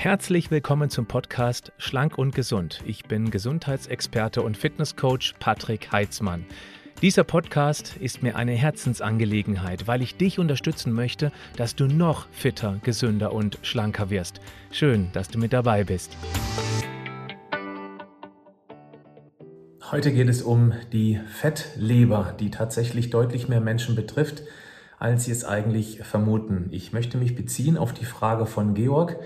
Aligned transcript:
Herzlich 0.00 0.52
willkommen 0.52 0.90
zum 0.90 1.06
Podcast 1.06 1.72
Schlank 1.76 2.18
und 2.18 2.32
Gesund. 2.32 2.84
Ich 2.86 3.06
bin 3.06 3.32
Gesundheitsexperte 3.32 4.42
und 4.42 4.56
Fitnesscoach 4.56 5.34
Patrick 5.40 5.90
Heitzmann. 5.90 6.46
Dieser 7.02 7.24
Podcast 7.24 7.96
ist 7.96 8.22
mir 8.22 8.36
eine 8.36 8.52
Herzensangelegenheit, 8.52 9.88
weil 9.88 10.00
ich 10.00 10.16
dich 10.16 10.38
unterstützen 10.38 10.92
möchte, 10.92 11.32
dass 11.56 11.74
du 11.74 11.88
noch 11.88 12.28
fitter, 12.30 12.78
gesünder 12.84 13.32
und 13.32 13.58
schlanker 13.62 14.08
wirst. 14.08 14.40
Schön, 14.70 15.08
dass 15.14 15.30
du 15.30 15.40
mit 15.40 15.52
dabei 15.52 15.82
bist. 15.82 16.16
Heute 19.90 20.12
geht 20.12 20.28
es 20.28 20.42
um 20.42 20.74
die 20.92 21.18
Fettleber, 21.26 22.36
die 22.38 22.52
tatsächlich 22.52 23.10
deutlich 23.10 23.48
mehr 23.48 23.60
Menschen 23.60 23.96
betrifft, 23.96 24.44
als 25.00 25.24
sie 25.24 25.32
es 25.32 25.44
eigentlich 25.44 26.02
vermuten. 26.02 26.68
Ich 26.70 26.92
möchte 26.92 27.18
mich 27.18 27.34
beziehen 27.34 27.76
auf 27.76 27.92
die 27.92 28.04
Frage 28.04 28.46
von 28.46 28.74
Georg, 28.74 29.16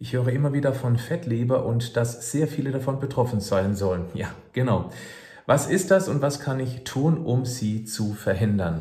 ich 0.00 0.14
höre 0.14 0.28
immer 0.28 0.54
wieder 0.54 0.72
von 0.72 0.96
Fettleber 0.96 1.66
und 1.66 1.94
dass 1.96 2.32
sehr 2.32 2.48
viele 2.48 2.72
davon 2.72 2.98
betroffen 3.00 3.40
sein 3.40 3.76
sollen. 3.76 4.06
Ja, 4.14 4.28
genau. 4.54 4.90
Was 5.44 5.66
ist 5.66 5.90
das 5.90 6.08
und 6.08 6.22
was 6.22 6.40
kann 6.40 6.58
ich 6.58 6.84
tun, 6.84 7.18
um 7.18 7.44
sie 7.44 7.84
zu 7.84 8.14
verhindern? 8.14 8.80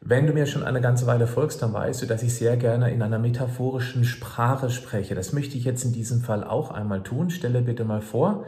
Wenn 0.00 0.26
du 0.26 0.32
mir 0.32 0.46
schon 0.46 0.64
eine 0.64 0.80
ganze 0.80 1.06
Weile 1.06 1.28
folgst, 1.28 1.62
dann 1.62 1.72
weißt 1.72 2.02
du, 2.02 2.06
dass 2.06 2.24
ich 2.24 2.34
sehr 2.34 2.56
gerne 2.56 2.90
in 2.90 3.02
einer 3.02 3.20
metaphorischen 3.20 4.04
Sprache 4.04 4.70
spreche. 4.70 5.14
Das 5.14 5.32
möchte 5.32 5.56
ich 5.56 5.64
jetzt 5.64 5.84
in 5.84 5.92
diesem 5.92 6.22
Fall 6.22 6.42
auch 6.42 6.72
einmal 6.72 7.04
tun. 7.04 7.30
Stelle 7.30 7.62
bitte 7.62 7.84
mal 7.84 8.00
vor, 8.00 8.44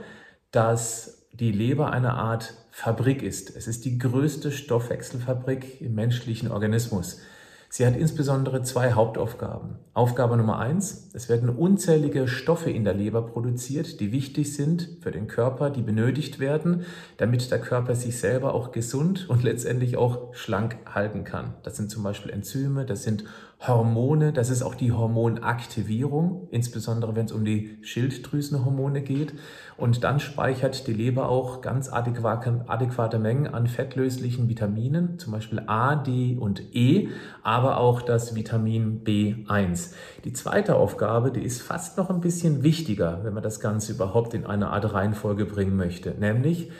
dass 0.51 1.27
die 1.33 1.53
Leber 1.53 1.93
eine 1.93 2.15
Art 2.15 2.55
Fabrik 2.73 3.23
ist. 3.23 3.55
Es 3.55 3.69
ist 3.69 3.85
die 3.85 3.99
größte 3.99 4.51
Stoffwechselfabrik 4.51 5.81
im 5.81 5.95
menschlichen 5.95 6.51
Organismus. 6.51 7.21
Sie 7.73 7.87
hat 7.87 7.95
insbesondere 7.97 8.65
zwei 8.65 8.95
Hauptaufgaben. 8.95 9.77
Aufgabe 9.95 10.37
Nummer 10.37 10.59
eins, 10.59 11.09
es 11.13 11.29
werden 11.29 11.49
unzählige 11.49 12.27
Stoffe 12.27 12.69
in 12.69 12.83
der 12.83 12.95
Leber 12.95 13.23
produziert, 13.23 14.01
die 14.01 14.11
wichtig 14.11 14.55
sind 14.55 14.89
für 15.01 15.13
den 15.13 15.29
Körper, 15.29 15.71
die 15.71 15.83
benötigt 15.83 16.41
werden, 16.41 16.85
damit 17.17 17.49
der 17.53 17.61
Körper 17.61 17.95
sich 17.95 18.19
selber 18.19 18.55
auch 18.55 18.73
gesund 18.73 19.31
und 19.31 19.45
letztendlich 19.45 19.97
auch 19.97 20.35
schlank 20.35 20.79
halten 20.85 21.23
kann. 21.23 21.55
Das 21.63 21.77
sind 21.77 21.93
zum 21.93 22.03
Beispiel 22.03 22.33
Enzyme, 22.33 22.85
das 22.85 23.05
sind 23.05 23.23
Hormone, 23.67 24.33
das 24.33 24.49
ist 24.49 24.63
auch 24.63 24.75
die 24.75 24.91
Hormonaktivierung, 24.91 26.49
insbesondere 26.51 27.15
wenn 27.15 27.27
es 27.27 27.33
um 27.33 27.45
die 27.45 27.77
Schilddrüsenhormone 27.83 29.03
geht. 29.03 29.35
Und 29.77 30.03
dann 30.03 30.19
speichert 30.19 30.87
die 30.87 30.95
Leber 30.95 31.29
auch 31.29 31.61
ganz 31.61 31.93
adäquate, 31.93 32.65
adäquate 32.69 33.19
Mengen 33.19 33.47
an 33.47 33.67
fettlöslichen 33.67 34.49
Vitaminen, 34.49 35.19
zum 35.19 35.33
Beispiel 35.33 35.63
A, 35.67 35.97
D 35.97 36.39
und 36.41 36.75
E, 36.75 37.09
aber 37.43 37.77
auch 37.77 38.01
das 38.01 38.35
Vitamin 38.35 39.05
B1. 39.05 39.93
Die 40.25 40.33
zweite 40.33 40.77
Aufgabe, 40.77 41.31
die 41.31 41.43
ist 41.43 41.61
fast 41.61 41.99
noch 41.99 42.09
ein 42.09 42.21
bisschen 42.21 42.63
wichtiger, 42.63 43.21
wenn 43.25 43.35
man 43.35 43.43
das 43.43 43.61
Ganze 43.61 43.93
überhaupt 43.93 44.33
in 44.33 44.47
eine 44.47 44.71
Art 44.71 44.91
Reihenfolge 44.95 45.45
bringen 45.45 45.77
möchte, 45.77 46.13
nämlich 46.13 46.71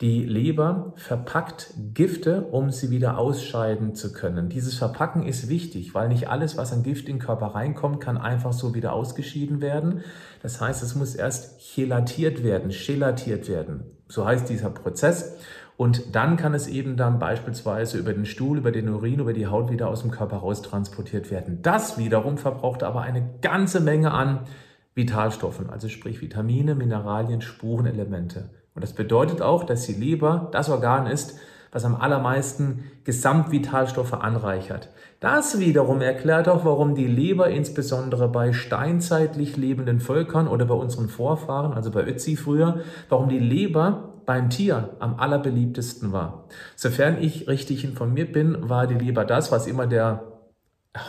die 0.00 0.24
Leber 0.24 0.92
verpackt 0.94 1.74
Gifte, 1.92 2.42
um 2.42 2.70
sie 2.70 2.90
wieder 2.90 3.18
ausscheiden 3.18 3.96
zu 3.96 4.12
können. 4.12 4.48
Dieses 4.48 4.76
Verpacken 4.76 5.24
ist 5.24 5.48
wichtig, 5.48 5.92
weil 5.92 6.08
nicht 6.08 6.28
alles, 6.28 6.56
was 6.56 6.72
an 6.72 6.84
Gift 6.84 7.08
in 7.08 7.16
den 7.16 7.22
Körper 7.22 7.46
reinkommt, 7.46 8.00
kann 8.00 8.16
einfach 8.16 8.52
so 8.52 8.74
wieder 8.74 8.92
ausgeschieden 8.92 9.60
werden. 9.60 10.02
Das 10.40 10.60
heißt, 10.60 10.84
es 10.84 10.94
muss 10.94 11.16
erst 11.16 11.60
chelatiert 11.60 12.44
werden, 12.44 12.70
chelatiert 12.70 13.48
werden. 13.48 13.82
So 14.06 14.24
heißt 14.24 14.48
dieser 14.48 14.70
Prozess. 14.70 15.36
Und 15.76 16.14
dann 16.14 16.36
kann 16.36 16.54
es 16.54 16.68
eben 16.68 16.96
dann 16.96 17.18
beispielsweise 17.18 17.98
über 17.98 18.12
den 18.12 18.26
Stuhl, 18.26 18.58
über 18.58 18.70
den 18.72 18.88
Urin, 18.88 19.18
über 19.18 19.32
die 19.32 19.48
Haut 19.48 19.70
wieder 19.70 19.88
aus 19.88 20.02
dem 20.02 20.12
Körper 20.12 20.38
raus 20.38 20.62
transportiert 20.62 21.30
werden. 21.30 21.60
Das 21.62 21.98
wiederum 21.98 22.38
verbraucht 22.38 22.84
aber 22.84 23.02
eine 23.02 23.28
ganze 23.42 23.80
Menge 23.80 24.12
an 24.12 24.40
Vitalstoffen, 24.94 25.70
also 25.70 25.88
sprich 25.88 26.20
Vitamine, 26.20 26.74
Mineralien, 26.74 27.40
Spurenelemente. 27.40 28.50
Und 28.78 28.84
das 28.84 28.92
bedeutet 28.92 29.42
auch, 29.42 29.64
dass 29.64 29.86
die 29.86 29.94
Leber 29.94 30.50
das 30.52 30.70
Organ 30.70 31.08
ist, 31.08 31.36
was 31.72 31.84
am 31.84 31.96
allermeisten 31.96 32.84
Gesamtvitalstoffe 33.02 34.12
anreichert. 34.12 34.90
Das 35.18 35.58
wiederum 35.58 36.00
erklärt 36.00 36.48
auch, 36.48 36.64
warum 36.64 36.94
die 36.94 37.08
Leber 37.08 37.50
insbesondere 37.50 38.28
bei 38.28 38.52
steinzeitlich 38.52 39.56
lebenden 39.56 39.98
Völkern 39.98 40.46
oder 40.46 40.64
bei 40.64 40.76
unseren 40.76 41.08
Vorfahren, 41.08 41.72
also 41.72 41.90
bei 41.90 42.06
Ötzi 42.06 42.36
früher, 42.36 42.82
warum 43.08 43.28
die 43.28 43.40
Leber 43.40 44.20
beim 44.26 44.48
Tier 44.48 44.90
am 45.00 45.18
allerbeliebtesten 45.18 46.12
war. 46.12 46.44
Sofern 46.76 47.20
ich 47.20 47.48
richtig 47.48 47.82
informiert 47.82 48.32
bin, 48.32 48.68
war 48.68 48.86
die 48.86 48.94
Leber 48.94 49.24
das, 49.24 49.50
was 49.50 49.66
immer 49.66 49.88
der 49.88 50.22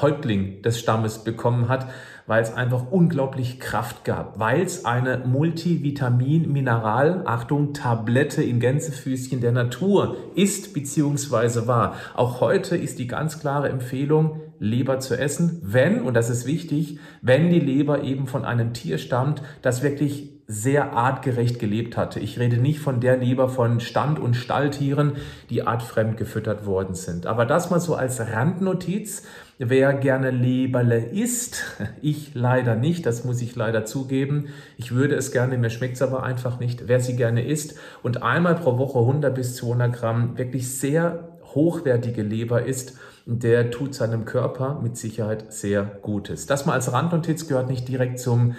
Häuptling 0.01 0.63
des 0.63 0.79
Stammes 0.79 1.23
bekommen 1.23 1.69
hat, 1.69 1.85
weil 2.29 2.43
es 2.43 2.53
einfach 2.53 2.91
unglaublich 2.91 3.59
Kraft 3.59 4.05
gab, 4.05 4.37
weil 4.39 4.61
es 4.61 4.85
eine 4.85 5.17
Multivitamin-Mineral, 5.25 7.23
Achtung, 7.25 7.73
Tablette 7.73 8.43
in 8.43 8.59
Gänsefüßchen 8.59 9.41
der 9.41 9.51
Natur 9.51 10.15
ist 10.35 10.75
bzw. 10.75 11.65
war. 11.65 11.95
Auch 12.13 12.39
heute 12.39 12.77
ist 12.77 12.99
die 12.99 13.07
ganz 13.07 13.39
klare 13.39 13.69
Empfehlung, 13.69 14.41
Leber 14.59 14.99
zu 14.99 15.17
essen, 15.17 15.59
wenn, 15.63 16.01
und 16.01 16.13
das 16.13 16.29
ist 16.29 16.45
wichtig, 16.45 16.99
wenn 17.21 17.49
die 17.49 17.59
Leber 17.59 18.03
eben 18.03 18.27
von 18.27 18.45
einem 18.45 18.73
Tier 18.73 18.97
stammt, 18.97 19.41
das 19.61 19.81
wirklich 19.83 20.29
sehr 20.51 20.93
artgerecht 20.93 21.59
gelebt 21.59 21.95
hatte. 21.95 22.19
Ich 22.19 22.39
rede 22.39 22.57
nicht 22.57 22.79
von 22.79 22.99
der 22.99 23.17
Leber 23.17 23.49
von 23.49 23.79
Stand- 23.79 24.17
und 24.17 24.33
Stalltieren, 24.33 25.17
die 25.51 25.61
artfremd 25.61 26.17
gefüttert 26.17 26.65
worden 26.65 26.95
sind. 26.95 27.27
Aber 27.27 27.45
das 27.45 27.69
mal 27.69 27.79
so 27.79 27.93
als 27.93 28.19
Randnotiz. 28.19 29.27
Wer 29.59 29.93
gerne 29.93 30.31
Leberle 30.31 31.05
isst, 31.05 31.77
ich 32.01 32.33
leider 32.33 32.75
nicht, 32.75 33.05
das 33.05 33.25
muss 33.25 33.43
ich 33.43 33.55
leider 33.55 33.85
zugeben. 33.85 34.47
Ich 34.75 34.91
würde 34.91 35.13
es 35.13 35.31
gerne, 35.31 35.55
mir 35.59 35.69
schmeckt 35.69 35.97
es 35.97 36.01
aber 36.01 36.23
einfach 36.23 36.59
nicht. 36.59 36.87
Wer 36.87 36.99
sie 36.99 37.15
gerne 37.15 37.45
isst 37.45 37.75
und 38.01 38.23
einmal 38.23 38.55
pro 38.55 38.79
Woche 38.79 38.97
100 38.97 39.35
bis 39.35 39.55
200 39.57 39.93
Gramm 39.93 40.35
wirklich 40.35 40.73
sehr 40.73 41.37
hochwertige 41.53 42.23
Leber 42.23 42.65
isst, 42.65 42.97
der 43.37 43.69
tut 43.69 43.93
seinem 43.93 44.25
Körper 44.25 44.79
mit 44.81 44.97
Sicherheit 44.97 45.53
sehr 45.53 45.83
Gutes. 45.83 46.47
Das 46.47 46.65
mal 46.65 46.73
als 46.73 46.91
Randnotiz 46.91 47.47
gehört 47.47 47.69
nicht 47.69 47.87
direkt 47.87 48.19
zum 48.19 48.55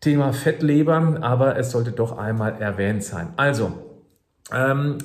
Thema 0.00 0.32
Fettleber, 0.32 1.18
aber 1.20 1.58
es 1.58 1.70
sollte 1.70 1.92
doch 1.92 2.16
einmal 2.16 2.60
erwähnt 2.60 3.04
sein. 3.04 3.34
Also, 3.36 3.72
ähm, 4.50 4.96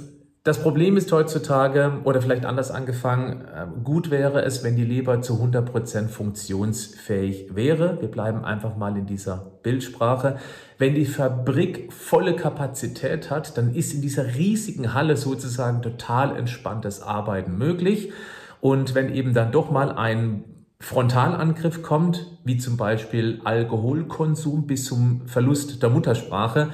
das 0.45 0.59
Problem 0.59 0.95
ist 0.95 1.11
heutzutage, 1.11 2.01
oder 2.03 2.21
vielleicht 2.21 2.45
anders 2.45 2.69
angefangen, 2.69 3.41
äh, 3.45 3.65
gut 3.83 4.11
wäre 4.11 4.43
es, 4.43 4.63
wenn 4.63 4.75
die 4.75 4.85
Leber 4.85 5.21
zu 5.21 5.41
100% 5.41 6.07
funktionsfähig 6.07 7.55
wäre. 7.55 7.97
Wir 7.99 8.09
bleiben 8.09 8.45
einfach 8.45 8.77
mal 8.77 8.95
in 8.95 9.07
dieser 9.07 9.53
Bildsprache. 9.63 10.37
Wenn 10.77 10.93
die 10.93 11.07
Fabrik 11.07 11.91
volle 11.91 12.35
Kapazität 12.35 13.31
hat, 13.31 13.57
dann 13.57 13.73
ist 13.73 13.95
in 13.95 14.01
dieser 14.01 14.35
riesigen 14.35 14.93
Halle 14.93 15.17
sozusagen 15.17 15.81
total 15.81 16.37
entspanntes 16.37 17.01
Arbeiten 17.01 17.57
möglich. 17.57 18.13
Und 18.65 18.95
wenn 18.95 19.13
eben 19.13 19.35
dann 19.35 19.51
doch 19.51 19.69
mal 19.69 19.91
ein 19.91 20.43
Frontalangriff 20.79 21.83
kommt, 21.83 22.25
wie 22.45 22.57
zum 22.57 22.77
Beispiel 22.77 23.39
Alkoholkonsum 23.43 24.65
bis 24.65 24.85
zum 24.85 25.27
Verlust 25.27 25.83
der 25.83 25.91
Muttersprache, 25.91 26.71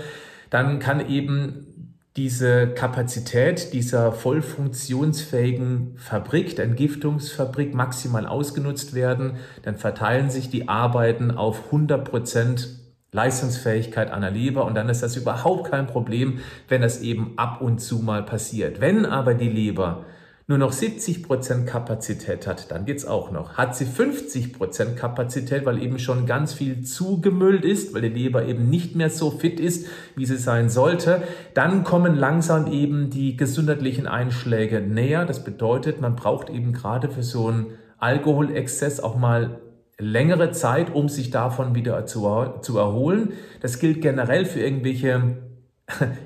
dann 0.50 0.79
kann 0.79 1.06
eben 1.09 1.97
diese 2.16 2.68
Kapazität 2.68 3.74
dieser 3.74 4.13
voll 4.13 4.41
funktionsfähigen 4.41 5.97
Fabrik, 5.97 6.56
der 6.56 6.63
Entgiftungsfabrik 6.63 7.74
maximal 7.74 8.25
ausgenutzt 8.25 8.94
werden. 8.94 9.34
Dann 9.63 9.75
verteilen 9.75 10.29
sich 10.29 10.50
die 10.50 10.69
Arbeiten 10.69 11.29
auf 11.29 11.66
100 11.66 12.09
Prozent 12.09 12.69
Leistungsfähigkeit 13.12 14.12
einer 14.12 14.31
Leber 14.31 14.63
und 14.63 14.75
dann 14.75 14.88
ist 14.88 15.03
das 15.03 15.18
überhaupt 15.18 15.69
kein 15.69 15.88
Problem, 15.88 16.40
wenn 16.69 16.81
das 16.81 17.02
eben 17.02 17.34
ab 17.35 17.59
und 17.59 17.79
zu 17.79 18.00
mal 18.00 18.23
passiert. 18.23 18.79
Wenn 18.79 19.06
aber 19.06 19.34
die 19.34 19.50
Leber 19.50 20.06
nur 20.52 20.58
noch 20.58 20.74
70% 20.74 21.64
Kapazität 21.64 22.46
hat, 22.46 22.72
dann 22.72 22.84
geht's 22.84 23.06
auch 23.06 23.32
noch. 23.32 23.54
Hat 23.54 23.74
sie 23.74 23.86
50% 23.86 24.96
Kapazität, 24.96 25.66
weil 25.66 25.82
eben 25.82 25.98
schon 25.98 26.26
ganz 26.26 26.52
viel 26.52 26.84
zugemüllt 26.84 27.64
ist, 27.64 27.94
weil 27.94 28.02
die 28.02 28.09
Leber 28.09 28.44
eben 28.46 28.70
nicht 28.70 28.94
mehr 28.94 29.09
so 29.09 29.32
fit 29.32 29.62
ist, 29.62 29.88
wie 30.18 30.26
sie 30.26 30.36
sein 30.36 30.70
sollte, 30.70 31.24
dann 31.53 31.86
kommen 31.86 32.18
langsam 32.18 32.70
eben 32.70 33.09
die 33.09 33.38
gesundheitlichen 33.38 34.08
Einschläge 34.08 34.82
näher. 34.82 35.24
Das 35.24 35.46
bedeutet, 35.46 36.02
man 36.02 36.18
braucht 36.18 36.50
eben 36.50 36.74
gerade 36.74 37.08
für 37.08 37.24
so 37.24 37.47
einen 37.47 37.68
Alkoholexzess 38.00 39.00
auch 39.00 39.16
mal 39.16 39.62
längere 39.97 40.52
Zeit, 40.52 40.94
um 40.94 41.08
sich 41.08 41.30
davon 41.30 41.76
wieder 41.76 42.06
zu, 42.06 42.28
zu 42.62 42.78
erholen. 42.78 43.32
Das 43.62 43.80
gilt 43.80 44.02
generell 44.02 44.44
für 44.44 44.59
irgendwelche 44.59 45.38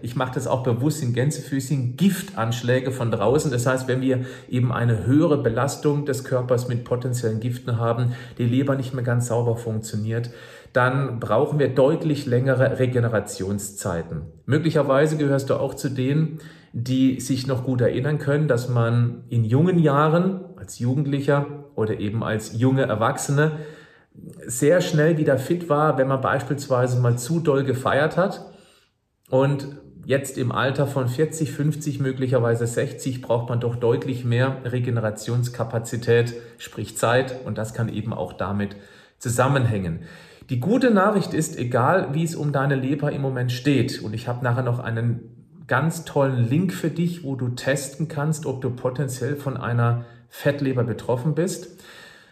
ich 0.01 0.15
mache 0.15 0.33
das 0.35 0.47
auch 0.47 0.63
bewusst 0.63 1.01
in 1.03 1.13
Gänsefüßchen, 1.13 1.97
Giftanschläge 1.97 2.91
von 2.91 3.11
draußen. 3.11 3.51
Das 3.51 3.65
heißt, 3.65 3.87
wenn 3.87 4.01
wir 4.01 4.25
eben 4.49 4.71
eine 4.71 5.05
höhere 5.05 5.41
Belastung 5.41 6.05
des 6.05 6.23
Körpers 6.23 6.67
mit 6.67 6.83
potenziellen 6.83 7.39
Giften 7.39 7.79
haben, 7.79 8.13
die 8.37 8.45
Leber 8.45 8.75
nicht 8.75 8.93
mehr 8.93 9.03
ganz 9.03 9.27
sauber 9.27 9.57
funktioniert, 9.57 10.29
dann 10.73 11.19
brauchen 11.19 11.57
wir 11.57 11.69
deutlich 11.69 12.25
längere 12.25 12.79
Regenerationszeiten. 12.79 14.23
Möglicherweise 14.45 15.17
gehörst 15.17 15.49
du 15.49 15.55
auch 15.55 15.73
zu 15.73 15.89
denen, 15.89 16.39
die 16.73 17.21
sich 17.21 17.47
noch 17.47 17.63
gut 17.63 17.79
erinnern 17.79 18.19
können, 18.19 18.49
dass 18.49 18.67
man 18.67 19.23
in 19.29 19.45
jungen 19.45 19.79
Jahren 19.79 20.41
als 20.57 20.79
Jugendlicher 20.79 21.45
oder 21.75 21.99
eben 21.99 22.23
als 22.23 22.59
junge 22.59 22.83
Erwachsene 22.83 23.53
sehr 24.45 24.81
schnell 24.81 25.17
wieder 25.17 25.37
fit 25.37 25.69
war, 25.69 25.97
wenn 25.97 26.07
man 26.07 26.21
beispielsweise 26.21 26.99
mal 26.99 27.17
zu 27.17 27.39
doll 27.39 27.63
gefeiert 27.63 28.17
hat. 28.17 28.45
Und 29.29 29.67
jetzt 30.05 30.37
im 30.37 30.51
Alter 30.51 30.87
von 30.87 31.07
40, 31.07 31.51
50, 31.51 31.99
möglicherweise 31.99 32.67
60 32.67 33.21
braucht 33.21 33.49
man 33.49 33.59
doch 33.59 33.75
deutlich 33.75 34.23
mehr 34.23 34.57
Regenerationskapazität, 34.65 36.33
sprich 36.57 36.97
Zeit. 36.97 37.45
Und 37.45 37.57
das 37.57 37.73
kann 37.73 37.89
eben 37.89 38.13
auch 38.13 38.33
damit 38.33 38.75
zusammenhängen. 39.17 40.01
Die 40.49 40.59
gute 40.59 40.91
Nachricht 40.91 41.33
ist, 41.33 41.57
egal 41.57 42.13
wie 42.13 42.23
es 42.23 42.35
um 42.35 42.51
deine 42.51 42.75
Leber 42.75 43.11
im 43.11 43.21
Moment 43.21 43.51
steht, 43.51 44.01
und 44.01 44.13
ich 44.13 44.27
habe 44.27 44.43
nachher 44.43 44.61
noch 44.61 44.79
einen 44.79 45.63
ganz 45.67 46.05
tollen 46.05 46.47
Link 46.47 46.71
für 46.71 46.91
dich, 46.91 47.23
wo 47.23 47.35
du 47.35 47.49
testen 47.49 48.07
kannst, 48.07 48.45
ob 48.45 48.61
du 48.61 48.69
potenziell 48.69 49.35
von 49.35 49.57
einer 49.57 50.05
Fettleber 50.29 50.83
betroffen 50.83 51.33
bist. 51.33 51.74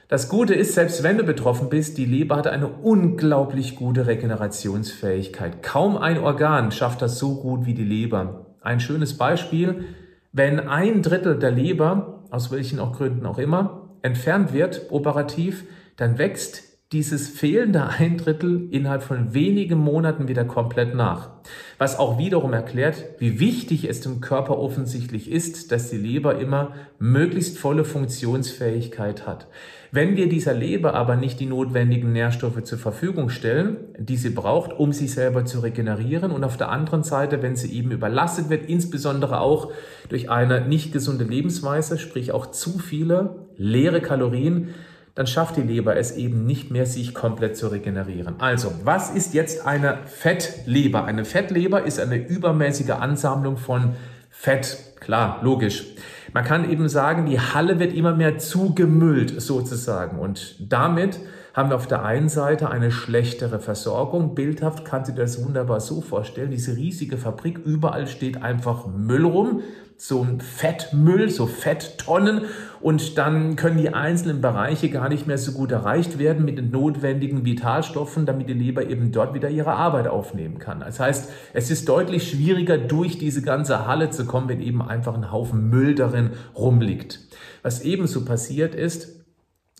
Das 0.09 0.27
Gute 0.27 0.53
ist, 0.53 0.73
selbst 0.73 1.01
wenn 1.01 1.17
du 1.17 1.23
betroffen 1.23 1.69
bist, 1.69 1.97
die 1.97 2.05
Leber 2.05 2.35
hat 2.35 2.47
eine 2.47 2.67
unglaublich 2.67 3.75
gute 3.75 4.05
Regenerationsfähigkeit. 4.05 5.63
Kaum 5.63 5.97
ein 5.97 6.19
Organ 6.19 6.71
schafft 6.71 7.01
das 7.01 7.17
so 7.17 7.35
gut 7.35 7.65
wie 7.65 7.73
die 7.73 7.85
Leber. 7.85 8.47
Ein 8.61 8.79
schönes 8.79 9.17
Beispiel, 9.17 9.85
wenn 10.33 10.59
ein 10.59 11.01
Drittel 11.01 11.39
der 11.39 11.51
Leber, 11.51 12.25
aus 12.31 12.51
welchen 12.51 12.79
auch 12.79 12.91
Gründen 12.91 13.25
auch 13.25 13.37
immer, 13.37 13.89
entfernt 14.01 14.51
wird, 14.51 14.87
operativ, 14.89 15.63
dann 15.95 16.17
wächst 16.17 16.72
dieses 16.93 17.27
fehlende 17.27 17.87
ein 17.87 18.17
Drittel 18.17 18.67
innerhalb 18.69 19.01
von 19.01 19.33
wenigen 19.33 19.79
Monaten 19.79 20.27
wieder 20.27 20.45
komplett 20.45 20.93
nach. 20.93 21.31
Was 21.79 21.97
auch 21.97 22.19
wiederum 22.19 22.53
erklärt, 22.53 23.03
wie 23.17 23.39
wichtig 23.39 23.89
es 23.89 24.01
dem 24.01 24.21
Körper 24.21 24.59
offensichtlich 24.59 25.29
ist, 25.29 25.71
dass 25.71 25.89
die 25.89 25.97
Leber 25.97 26.39
immer 26.39 26.73
möglichst 26.99 27.57
volle 27.57 27.83
Funktionsfähigkeit 27.83 29.25
hat. 29.25 29.47
Wenn 29.91 30.15
wir 30.15 30.29
dieser 30.29 30.53
Leber 30.53 30.93
aber 30.93 31.15
nicht 31.15 31.39
die 31.39 31.45
notwendigen 31.45 32.13
Nährstoffe 32.13 32.63
zur 32.63 32.77
Verfügung 32.77 33.29
stellen, 33.29 33.77
die 33.97 34.17
sie 34.17 34.29
braucht, 34.29 34.73
um 34.73 34.93
sich 34.93 35.13
selber 35.13 35.45
zu 35.45 35.59
regenerieren 35.59 36.31
und 36.31 36.43
auf 36.43 36.57
der 36.57 36.69
anderen 36.69 37.03
Seite, 37.03 37.41
wenn 37.41 37.55
sie 37.55 37.73
eben 37.73 37.91
überlastet 37.91 38.49
wird, 38.49 38.69
insbesondere 38.69 39.39
auch 39.39 39.71
durch 40.09 40.29
eine 40.29 40.61
nicht 40.61 40.93
gesunde 40.93 41.25
Lebensweise, 41.25 41.97
sprich 41.97 42.31
auch 42.31 42.47
zu 42.47 42.79
viele 42.79 43.47
leere 43.55 44.01
Kalorien, 44.01 44.69
dann 45.15 45.27
schafft 45.27 45.57
die 45.57 45.61
Leber 45.61 45.95
es 45.95 46.15
eben 46.15 46.45
nicht 46.45 46.71
mehr, 46.71 46.85
sich 46.85 47.13
komplett 47.13 47.55
zu 47.55 47.67
regenerieren. 47.67 48.35
Also, 48.39 48.73
was 48.83 49.11
ist 49.11 49.33
jetzt 49.33 49.65
eine 49.65 49.99
Fettleber? 50.05 51.05
Eine 51.05 51.23
Fettleber 51.23 51.83
ist 51.83 51.99
eine 51.99 52.17
übermäßige 52.17 52.91
Ansammlung 52.91 53.57
von 53.57 53.95
Fett. 54.31 54.77
Klar, 54.99 55.39
logisch. 55.43 55.85
Man 56.33 56.43
kann 56.43 56.69
eben 56.69 56.89
sagen, 56.89 57.27
die 57.27 57.39
Halle 57.39 57.79
wird 57.79 57.93
immer 57.93 58.15
mehr 58.15 58.39
zugemüllt 58.39 59.39
sozusagen 59.39 60.17
und 60.17 60.55
damit 60.59 61.19
haben 61.53 61.69
wir 61.69 61.75
auf 61.75 61.85
der 61.85 62.03
einen 62.03 62.29
Seite 62.29 62.71
eine 62.71 62.89
schlechtere 62.89 63.59
Versorgung. 63.59 64.33
Bildhaft 64.33 64.85
kannst 64.85 65.11
du 65.11 65.13
dir 65.13 65.21
das 65.21 65.45
wunderbar 65.45 65.81
so 65.81 66.01
vorstellen. 66.01 66.49
Diese 66.49 66.75
riesige 66.75 67.17
Fabrik, 67.17 67.59
überall 67.59 68.07
steht 68.07 68.41
einfach 68.41 68.87
Müll 68.87 69.25
rum 69.25 69.61
so 69.97 70.21
ein 70.21 70.41
Fettmüll, 70.41 71.29
so 71.29 71.45
Fetttonnen 71.45 72.45
und 72.83 73.17
dann 73.17 73.55
können 73.55 73.77
die 73.77 73.93
einzelnen 73.93 74.41
Bereiche 74.41 74.89
gar 74.89 75.07
nicht 75.07 75.25
mehr 75.25 75.37
so 75.37 75.53
gut 75.53 75.71
erreicht 75.71 76.19
werden 76.19 76.43
mit 76.43 76.57
den 76.57 76.69
notwendigen 76.69 77.45
Vitalstoffen, 77.45 78.25
damit 78.25 78.49
die 78.49 78.53
Leber 78.53 78.85
eben 78.89 79.13
dort 79.13 79.33
wieder 79.33 79.49
ihre 79.49 79.71
Arbeit 79.71 80.09
aufnehmen 80.09 80.59
kann. 80.59 80.81
Das 80.81 80.99
heißt, 80.99 81.31
es 81.53 81.71
ist 81.71 81.87
deutlich 81.87 82.29
schwieriger, 82.29 82.77
durch 82.77 83.17
diese 83.17 83.41
ganze 83.41 83.87
Halle 83.87 84.09
zu 84.09 84.25
kommen, 84.25 84.49
wenn 84.49 84.59
eben 84.59 84.81
einfach 84.81 85.15
ein 85.15 85.31
Haufen 85.31 85.69
Müll 85.69 85.95
darin 85.95 86.31
rumliegt. 86.55 87.21
Was 87.61 87.81
ebenso 87.83 88.25
passiert 88.25 88.75
ist, 88.75 89.23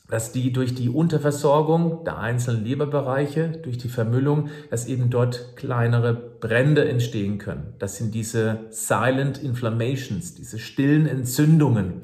dass 0.09 0.31
die 0.31 0.53
durch 0.53 0.73
die 0.73 0.87
Unterversorgung 0.87 2.05
der 2.05 2.19
einzelnen 2.19 2.63
Leberbereiche, 2.63 3.49
durch 3.63 3.77
die 3.77 3.89
Vermüllung, 3.89 4.47
dass 4.69 4.85
eben 4.85 5.09
dort 5.09 5.57
kleinere 5.57 6.13
Brände 6.13 6.87
entstehen 6.87 7.37
können. 7.37 7.73
Das 7.79 7.97
sind 7.97 8.15
diese 8.15 8.59
Silent 8.69 9.43
Inflammations, 9.43 10.35
diese 10.35 10.57
stillen 10.57 11.05
Entzündungen. 11.05 12.01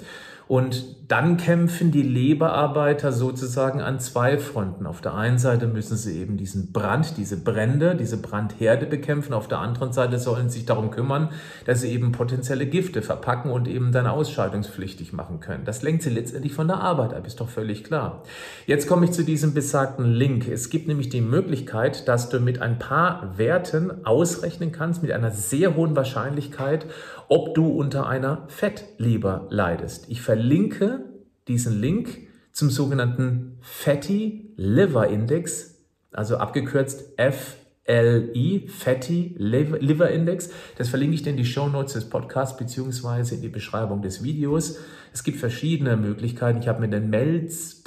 Und 0.50 0.98
dann 1.10 1.38
kämpfen 1.38 1.92
die 1.92 2.02
Leberarbeiter 2.02 3.12
sozusagen 3.12 3.82
an 3.82 4.00
zwei 4.00 4.40
Fronten. 4.40 4.88
Auf 4.88 5.00
der 5.00 5.14
einen 5.14 5.38
Seite 5.38 5.68
müssen 5.68 5.96
sie 5.96 6.20
eben 6.20 6.38
diesen 6.38 6.72
Brand, 6.72 7.18
diese 7.18 7.38
Brände, 7.38 7.96
diese 7.96 8.18
Brandherde 8.18 8.88
bekämpfen. 8.88 9.34
Auf 9.34 9.48
der 9.48 9.60
anderen 9.60 9.94
Seite 9.94 10.18
sollen 10.18 10.50
sie 10.50 10.58
sich 10.58 10.66
darum 10.66 10.90
kümmern, 10.90 11.30
dass 11.66 11.82
sie 11.82 11.92
eben 11.92 12.12
potenzielle 12.12 12.66
Gifte 12.66 13.04
verpacken 13.04 13.52
und 13.52 13.68
eben 13.68 13.92
dann 13.92 14.08
ausscheidungspflichtig 14.08 15.14
machen 15.14 15.40
können. 15.40 15.66
Das 15.66 15.84
lenkt 15.84 16.02
sie 16.02 16.10
letztendlich 16.10 16.54
von 16.54 16.68
der 16.68 16.78
Arbeit 16.78 17.14
ab, 17.14 17.28
ist 17.28 17.40
doch 17.40 17.50
völlig 17.50 17.84
klar. 17.84 18.24
Jetzt 18.66 18.88
komme 18.88 19.06
ich 19.06 19.12
zu 19.12 19.24
diesem 19.24 19.54
besagten 19.54 20.06
Link. 20.06 20.48
Es 20.48 20.72
gibt 20.72 20.88
nämlich 20.88 21.10
die 21.10 21.22
Möglichkeit, 21.22 22.08
dass 22.08 22.30
du 22.30 22.40
mit 22.40 22.60
ein 22.60 22.80
paar 22.80 23.38
Werten 23.38 24.04
ausrechnen 24.04 24.72
kannst, 24.72 25.04
mit 25.04 25.12
einer 25.12 25.30
sehr 25.30 25.76
hohen 25.76 25.96
Wahrscheinlichkeit, 25.96 26.88
ob 27.30 27.54
du 27.54 27.68
unter 27.68 28.08
einer 28.08 28.46
Fettleber 28.50 29.48
leidest. 29.50 30.10
Ich 30.10 30.22
verlinke 30.22 31.06
diesen 31.48 31.80
Link 31.80 32.28
zum 32.52 32.70
sogenannten 32.70 33.58
Fatty 33.62 34.52
Liver 34.58 35.08
Index, 35.08 35.78
also 36.12 36.38
abgekürzt 36.38 37.14
FLI, 37.18 38.68
Fatty 38.68 39.36
Liver 39.38 40.10
Index. 40.10 40.50
Das 40.78 40.90
verlinke 40.90 41.16
ich 41.16 41.22
dir 41.22 41.30
in 41.30 41.38
die 41.38 41.46
Show 41.46 41.70
Notes 41.70 41.94
des 41.94 42.10
Podcasts 42.10 42.58
beziehungsweise 42.58 43.36
in 43.36 43.42
die 43.42 43.48
Beschreibung 43.48 44.02
des 44.02 44.24
Videos. 44.24 44.80
Es 45.14 45.24
gibt 45.24 45.38
verschiedene 45.38 45.98
Möglichkeiten. 45.98 46.60
Ich 46.60 46.68
habe 46.68 46.82
mir 46.82 46.90
den 46.90 47.10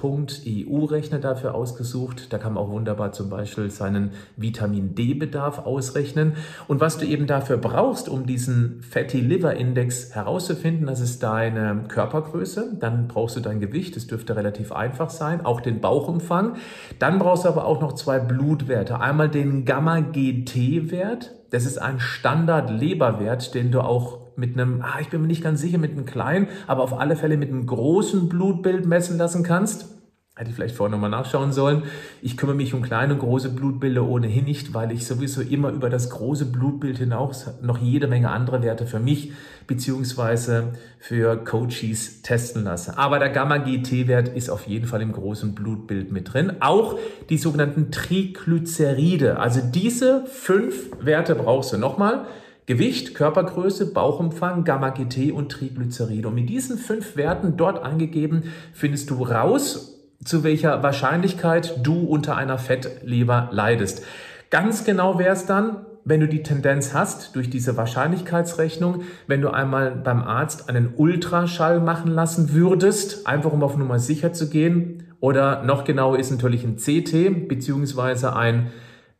Melz.eu-Rechner 0.03 1.19
dafür 1.19 1.55
ausgesucht. 1.55 2.33
Da 2.33 2.39
kann 2.39 2.55
man 2.55 2.65
auch 2.65 2.71
wunderbar 2.71 3.13
zum 3.13 3.31
Beispiel 3.31 3.71
seinen 3.71 4.13
Vitamin 4.37 4.95
D-Bedarf 4.95 5.61
ausrechnen. 5.61 6.35
Und 6.69 6.81
was 6.81 6.99
du 6.99 7.07
eben 7.07 7.27
dafür 7.27 7.57
brauchst, 7.57 8.09
um 8.09 8.27
diesen 8.27 8.83
Fatty 8.83 9.21
Liver 9.21 9.55
Index 9.55 10.15
herauszufinden, 10.15 10.87
das 10.87 11.01
ist 11.01 11.23
deine 11.23 11.85
Körpergröße. 11.89 12.77
Dann 12.81 13.09
brauchst 13.09 13.37
du 13.37 13.41
dein 13.41 13.61
Gewicht. 13.61 13.97
Das 13.97 14.07
dürfte 14.07 14.37
relativ 14.37 14.73
einfach 14.73 15.11
sein. 15.11 15.45
Auch 15.45 15.61
den 15.61 15.81
Bauchumfang. 15.81 16.57
Dann 16.99 17.19
brauchst 17.19 17.45
du 17.45 17.49
aber 17.49 17.67
auch 17.67 17.81
noch 17.81 17.93
zwei 17.93 18.19
Blutwerte. 18.19 19.01
Einmal 19.01 19.29
den 19.29 19.65
Gamma-GT-Wert. 19.65 21.33
Das 21.51 21.67
ist 21.67 21.79
ein 21.79 22.01
Standard-Leberwert, 22.01 23.55
den 23.55 23.71
du 23.71 23.81
auch 23.81 24.22
mit 24.37 24.55
einem, 24.55 24.83
ah, 24.83 25.01
ich 25.01 25.09
bin 25.09 25.21
mir 25.21 25.29
nicht 25.29 25.43
ganz 25.43 25.61
sicher, 25.61 25.79
mit 25.79 25.93
einem 25.93 26.07
kleinen, 26.07 26.49
aber 26.67 26.83
auf 26.83 26.99
alle 26.99 27.17
Fälle 27.17 27.37
mit 27.37 27.51
einem 27.51 27.67
großen 27.67 28.29
Blutbild 28.29 28.87
messen 28.87 29.19
lassen 29.19 29.43
kannst. 29.43 29.93
Hätte 30.35 30.49
ich 30.49 30.57
vielleicht 30.57 30.75
vorher 30.75 30.91
nochmal 30.91 31.11
nachschauen 31.11 31.53
sollen. 31.53 31.83
Ich 32.23 32.39
kümmere 32.39 32.57
mich 32.57 32.73
um 32.73 32.81
kleine 32.81 33.13
und 33.13 33.19
große 33.21 33.51
Blutbilder 33.51 34.03
ohnehin 34.09 34.47
nicht, 34.47 34.73
weil 34.73 34.91
ich 34.91 35.07
sowieso 35.07 35.43
immer 35.43 35.69
über 35.69 35.91
das 35.91 36.09
große 36.09 36.47
Blutbild 36.47 36.97
hinaus 36.97 37.51
noch 37.61 37.77
jede 37.77 38.07
Menge 38.07 38.31
andere 38.31 38.63
Werte 38.63 38.87
für 38.87 38.99
mich 38.99 39.33
beziehungsweise 39.67 40.73
für 40.99 41.37
Coaches 41.37 42.23
testen 42.23 42.65
lasse. 42.65 42.97
Aber 42.97 43.19
der 43.19 43.29
Gamma-GT-Wert 43.29 44.29
ist 44.29 44.49
auf 44.49 44.67
jeden 44.67 44.87
Fall 44.87 45.03
im 45.03 45.13
großen 45.13 45.55
Blutbild 45.55 46.13
mit 46.13 46.33
drin. 46.33 46.55
Auch 46.61 46.99
die 47.29 47.37
sogenannten 47.37 47.91
Triglyceride. 47.91 49.39
Also 49.39 49.61
diese 49.61 50.25
fünf 50.25 50.91
Werte 50.99 51.35
brauchst 51.35 51.75
du 51.75 51.77
nochmal. 51.77 52.25
Gewicht, 52.67 53.15
Körpergröße, 53.15 53.93
Bauchumfang, 53.93 54.65
Gamma-GT 54.65 55.33
und 55.33 55.51
Triglyceride. 55.51 56.29
Und 56.29 56.35
mit 56.35 56.49
diesen 56.49 56.79
fünf 56.79 57.17
Werten 57.17 57.57
dort 57.57 57.83
eingegeben, 57.83 58.53
findest 58.73 59.11
du 59.11 59.23
raus, 59.23 59.99
zu 60.25 60.45
welcher 60.45 60.83
Wahrscheinlichkeit 60.83 61.81
du 61.83 62.05
unter 62.05 62.37
einer 62.37 62.59
Fettleber 62.59 63.49
leidest. 63.51 64.05
Ganz 64.51 64.85
genau 64.85 65.19
wäre 65.19 65.33
es 65.33 65.47
dann, 65.47 65.87
wenn 66.05 66.21
du 66.21 66.29
die 66.29 66.43
Tendenz 66.43 66.95
hast, 66.95 67.37
durch 67.37 67.49
diese 67.49 67.77
Wahrscheinlichkeitsrechnung, 67.77 69.03
wenn 69.27 69.41
du 69.41 69.51
einmal 69.51 69.93
beim 69.93 70.23
Arzt 70.23 70.69
einen 70.69 70.95
Ultraschall 70.97 71.81
machen 71.81 72.11
lassen 72.11 72.53
würdest, 72.53 73.27
einfach 73.27 73.53
um 73.53 73.63
auf 73.63 73.77
Nummer 73.77 73.99
sicher 73.99 74.33
zu 74.33 74.49
gehen, 74.49 75.05
oder 75.21 75.63
noch 75.63 75.85
genauer 75.85 76.19
ist 76.19 76.33
natürlich 76.33 76.65
ein 76.65 76.77
CT 76.77 77.47
beziehungsweise 77.49 78.35
ein 78.35 78.73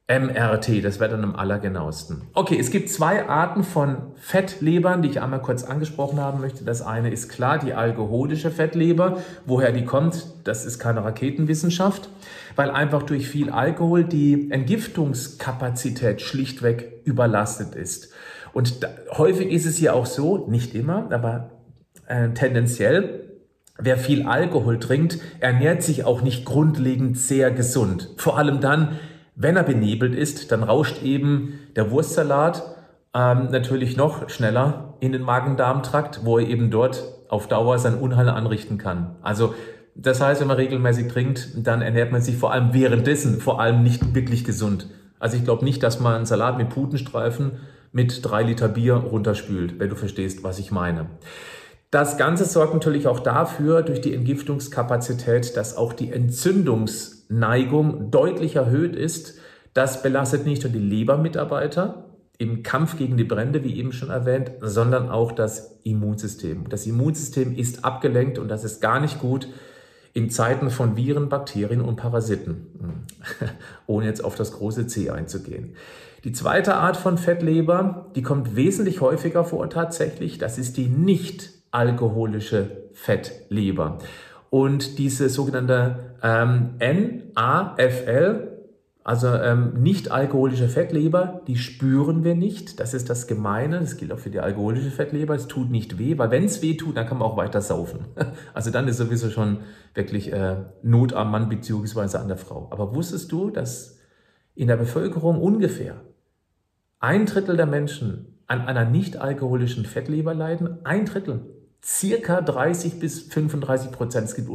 MRT, 0.09 0.85
das 0.85 0.99
wäre 0.99 1.11
dann 1.11 1.23
am 1.23 1.37
allergenauesten. 1.37 2.23
Okay, 2.35 2.59
es 2.59 2.71
gibt 2.71 2.91
zwei 2.91 3.29
Arten 3.29 3.63
von 3.63 3.99
Fettlebern, 4.17 5.01
die 5.01 5.09
ich 5.09 5.21
einmal 5.21 5.41
kurz 5.41 5.63
angesprochen 5.63 6.21
haben 6.21 6.41
möchte. 6.41 6.65
Das 6.65 6.83
eine 6.83 7.11
ist 7.11 7.29
klar 7.29 7.59
die 7.59 7.73
alkoholische 7.73 8.51
Fettleber. 8.51 9.23
Woher 9.47 9.73
die 9.73 9.85
kommt, 9.85 10.27
das 10.45 10.67
ist 10.67 10.81
keine 10.81 11.05
Raketenwissenschaft, 11.05 12.09
weil 12.57 12.71
einfach 12.71 13.05
durch 13.05 13.29
viel 13.29 13.51
Alkohol 13.51 14.05
die 14.05 14.51
Entgiftungskapazität 14.51 16.21
schlichtweg 16.21 17.03
überlastet 17.05 17.75
ist. 17.77 18.13
Und 18.53 18.83
da, 18.83 18.89
häufig 19.13 19.51
ist 19.51 19.67
es 19.67 19.81
ja 19.81 19.93
auch 19.93 20.07
so, 20.07 20.49
nicht 20.49 20.75
immer, 20.75 21.11
aber 21.11 21.51
äh, 22.07 22.31
tendenziell, 22.31 23.21
Wer 23.79 23.97
viel 23.97 24.27
Alkohol 24.27 24.79
trinkt, 24.79 25.19
ernährt 25.41 25.83
sich 25.83 26.05
auch 26.05 26.21
nicht 26.21 26.45
grundlegend 26.45 27.19
sehr 27.19 27.51
gesund. 27.51 28.11
Vor 28.17 28.39
allem 28.39 28.61
dann, 28.61 28.99
wenn 29.35 29.57
er 29.57 29.63
benebelt 29.63 30.15
ist, 30.15 30.53
dann 30.53 30.63
rauscht 30.63 31.03
eben 31.03 31.59
der 31.77 31.91
Wurstsalat 31.91 32.63
ähm, 33.15 33.49
natürlich 33.51 33.97
noch 33.97 34.29
schneller 34.29 34.95
in 35.01 35.13
den 35.13 35.23
Magen-Darm-Trakt, 35.23 36.25
wo 36.25 36.39
er 36.39 36.47
eben 36.47 36.71
dort 36.71 37.05
auf 37.29 37.49
Dauer 37.49 37.79
sein 37.79 37.95
Unheil 37.95 38.29
anrichten 38.29 38.79
kann. 38.79 39.17
Also 39.23 39.55
Das 39.95 40.21
heißt, 40.21 40.41
wenn 40.41 40.49
man 40.49 40.57
regelmäßig 40.57 41.09
trinkt, 41.09 41.49
dann 41.67 41.83
ernährt 41.83 42.13
man 42.13 42.23
sich 42.23 42.37
vor 42.37 42.53
allem 42.53 42.73
währenddessen 42.73 43.41
vor 43.41 43.61
allem 43.61 43.83
nicht 43.83 44.15
wirklich 44.15 44.45
gesund. 44.45 44.87
Also 45.19 45.37
ich 45.37 45.45
glaube 45.45 45.65
nicht, 45.65 45.83
dass 45.83 46.01
man 46.01 46.15
einen 46.15 46.27
Salat 46.27 46.57
mit 46.57 46.71
Putenstreifen 46.71 47.53
mit 47.93 48.25
drei 48.25 48.43
Liter 48.43 48.69
Bier 48.69 48.95
runterspült, 48.95 49.79
wenn 49.79 49.91
du 49.91 49.97
verstehst, 49.97 50.43
was 50.43 50.59
ich 50.59 50.71
meine. 50.71 51.07
Das 51.91 52.17
Ganze 52.17 52.47
sorgt 52.47 52.73
natürlich 52.73 53.07
auch 53.07 53.21
dafür, 53.21 53.83
durch 53.83 54.01
die 54.01 54.15
Entgiftungskapazität, 54.15 55.59
dass 55.59 55.77
auch 55.77 55.93
die 55.93 56.11
Entzündungsneigung 57.33 58.11
deutlich 58.11 58.57
erhöht 58.57 58.95
ist. 58.95 59.39
Das 59.75 60.03
belastet 60.03 60.45
nicht 60.45 60.63
nur 60.63 60.73
die 60.73 60.79
Lebermitarbeiter 60.79 62.05
im 62.39 62.63
Kampf 62.63 62.97
gegen 62.97 63.17
die 63.17 63.25
Brände, 63.25 63.65
wie 63.65 63.79
eben 63.79 63.93
schon 63.93 64.11
erwähnt, 64.11 64.51
sondern 64.61 65.11
auch 65.11 65.33
das 65.33 65.79
Immunsystem. 65.85 66.69
Das 66.69 66.87
Immunsystem 66.87 67.57
ist 67.57 67.85
abgelenkt 67.85 68.39
und 68.39 68.49
das 68.49 68.65
ist 68.65 68.81
gar 68.81 69.01
nicht 69.01 69.21
gut 69.21 69.49
in 70.13 70.29
Zeiten 70.29 70.69
von 70.69 70.97
Viren, 70.97 71.31
Bakterien 71.31 71.81
und 71.81 71.97
Parasiten, 71.97 72.67
ohne 73.87 74.07
jetzt 74.07 74.23
auf 74.23 74.35
das 74.35 74.53
große 74.53 74.87
C 74.87 75.09
einzugehen. 75.09 75.75
Die 76.25 76.33
zweite 76.33 76.75
Art 76.75 76.97
von 76.97 77.17
Fettleber, 77.17 78.11
die 78.15 78.23
kommt 78.23 78.55
wesentlich 78.55 79.01
häufiger 79.01 79.45
vor 79.45 79.71
tatsächlich, 79.71 80.39
das 80.39 80.59
ist 80.59 80.77
die 80.77 80.89
nicht 80.89 81.51
alkoholische 81.71 82.89
Fettleber. 82.93 83.99
Und 84.53 84.99
diese 84.99 85.31
sogenannte 85.31 86.15
ähm, 86.23 86.75
NAFL, 86.79 88.49
also 89.03 89.29
ähm, 89.29 89.83
nicht 89.83 90.11
alkoholische 90.11 90.69
Fettleber, 90.69 91.41
die 91.47 91.57
spüren 91.57 92.23
wir 92.23 92.35
nicht. 92.35 92.79
Das 92.79 92.93
ist 92.93 93.09
das 93.09 93.27
Gemeine. 93.27 93.81
Das 93.81 93.97
gilt 93.97 94.13
auch 94.13 94.19
für 94.19 94.29
die 94.29 94.41
alkoholische 94.41 94.91
Fettleber. 94.91 95.35
Es 95.35 95.49
tut 95.49 95.71
nicht 95.71 95.99
weh, 95.99 96.19
weil 96.19 96.31
wenn 96.31 96.45
es 96.45 96.61
weh 96.61 96.77
tut, 96.77 96.99
dann 96.99 97.07
kann 97.07 97.17
man 97.17 97.29
auch 97.29 97.39
weiter 97.39 97.63
saufen. 97.63 98.01
Also 98.53 98.71
dann 98.71 98.89
ist 98.89 98.99
sowieso 98.99 99.31
schon 99.31 99.61
wirklich 99.95 100.31
äh, 100.31 100.57
Not 100.83 101.15
am 101.15 101.31
Mann 101.31 101.49
beziehungsweise 101.49 102.21
an 102.21 102.29
der 102.29 102.37
Frau. 102.37 102.69
Aber 102.71 102.95
wusstest 102.95 103.33
du, 103.33 103.49
dass 103.49 104.01
in 104.55 104.69
der 104.69 104.77
Bevölkerung 104.77 105.41
ungefähr 105.41 105.95
ein 107.01 107.25
Drittel 107.25 107.57
der 107.57 107.65
Menschen 107.65 108.39
an 108.49 108.67
einer 108.67 108.85
nicht 108.85 109.17
alkoholischen 109.17 109.87
Fettleber 109.87 110.35
leiden? 110.35 110.85
Ein 110.85 111.07
Drittel 111.07 111.41
circa 111.85 112.41
30 112.41 113.01
bis 113.01 113.23
35 113.23 113.91
Prozent. 113.91 114.29
Es 114.29 114.37
gibt 114.37 114.49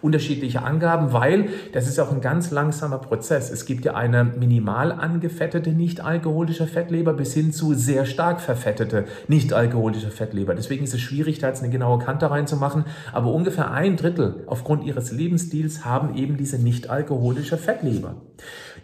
unterschiedliche 0.00 0.62
Angaben, 0.62 1.12
weil 1.12 1.50
das 1.72 1.86
ist 1.86 2.00
auch 2.00 2.10
ein 2.10 2.22
ganz 2.22 2.50
langsamer 2.50 2.98
Prozess. 2.98 3.50
Es 3.50 3.66
gibt 3.66 3.84
ja 3.84 3.94
eine 3.94 4.24
minimal 4.24 4.90
angefettete 4.90 5.72
nicht-alkoholische 5.72 6.66
Fettleber 6.66 7.12
bis 7.12 7.34
hin 7.34 7.52
zu 7.52 7.74
sehr 7.74 8.06
stark 8.06 8.40
verfettete 8.40 9.04
nicht-alkoholische 9.28 10.10
Fettleber. 10.10 10.54
Deswegen 10.54 10.84
ist 10.84 10.94
es 10.94 11.02
schwierig, 11.02 11.38
da 11.38 11.48
jetzt 11.48 11.62
eine 11.62 11.70
genaue 11.70 11.98
Kante 11.98 12.30
reinzumachen. 12.30 12.86
Aber 13.12 13.32
ungefähr 13.32 13.70
ein 13.70 13.96
Drittel 13.98 14.44
aufgrund 14.46 14.84
ihres 14.84 15.12
Lebensstils 15.12 15.84
haben 15.84 16.16
eben 16.16 16.38
diese 16.38 16.58
nicht-alkoholische 16.58 17.58
Fettleber. 17.58 18.22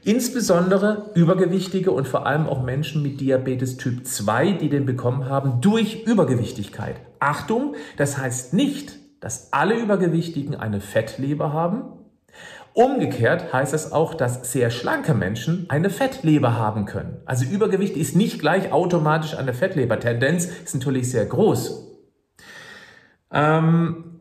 Insbesondere 0.05 1.11
Übergewichtige 1.15 1.93
und 1.93 2.07
vor 2.07 2.27
allem 2.27 2.47
auch 2.47 2.63
Menschen 2.63 3.03
mit 3.03 3.23
Diabetes 3.23 3.79
Typ 3.79 4.07
2, 4.07 4.53
die 4.53 4.69
den 4.69 4.85
bekommen 4.85 5.31
haben 5.31 5.63
durch 5.63 6.05
Übergewichtigkeit. 6.05 6.97
Achtung, 7.21 7.77
das 7.97 8.19
heißt 8.19 8.55
nicht, 8.55 8.99
dass 9.21 9.53
alle 9.53 9.79
Übergewichtigen 9.79 10.55
eine 10.55 10.81
Fettleber 10.81 11.53
haben. 11.53 11.85
Umgekehrt 12.73 13.53
heißt 13.53 13.75
es 13.75 13.93
auch, 13.93 14.15
dass 14.15 14.53
sehr 14.53 14.71
schlanke 14.71 15.13
Menschen 15.13 15.67
eine 15.69 15.91
Fettleber 15.91 16.57
haben 16.57 16.87
können. 16.87 17.19
Also 17.27 17.45
Übergewicht 17.45 17.97
ist 17.97 18.17
nicht 18.17 18.39
gleich 18.39 18.73
automatisch 18.73 19.37
eine 19.37 19.53
Fettleber. 19.53 19.99
Tendenz 19.99 20.47
ist 20.47 20.75
natürlich 20.75 21.11
sehr 21.11 21.27
groß. 21.27 21.89
Ähm, 23.33 24.21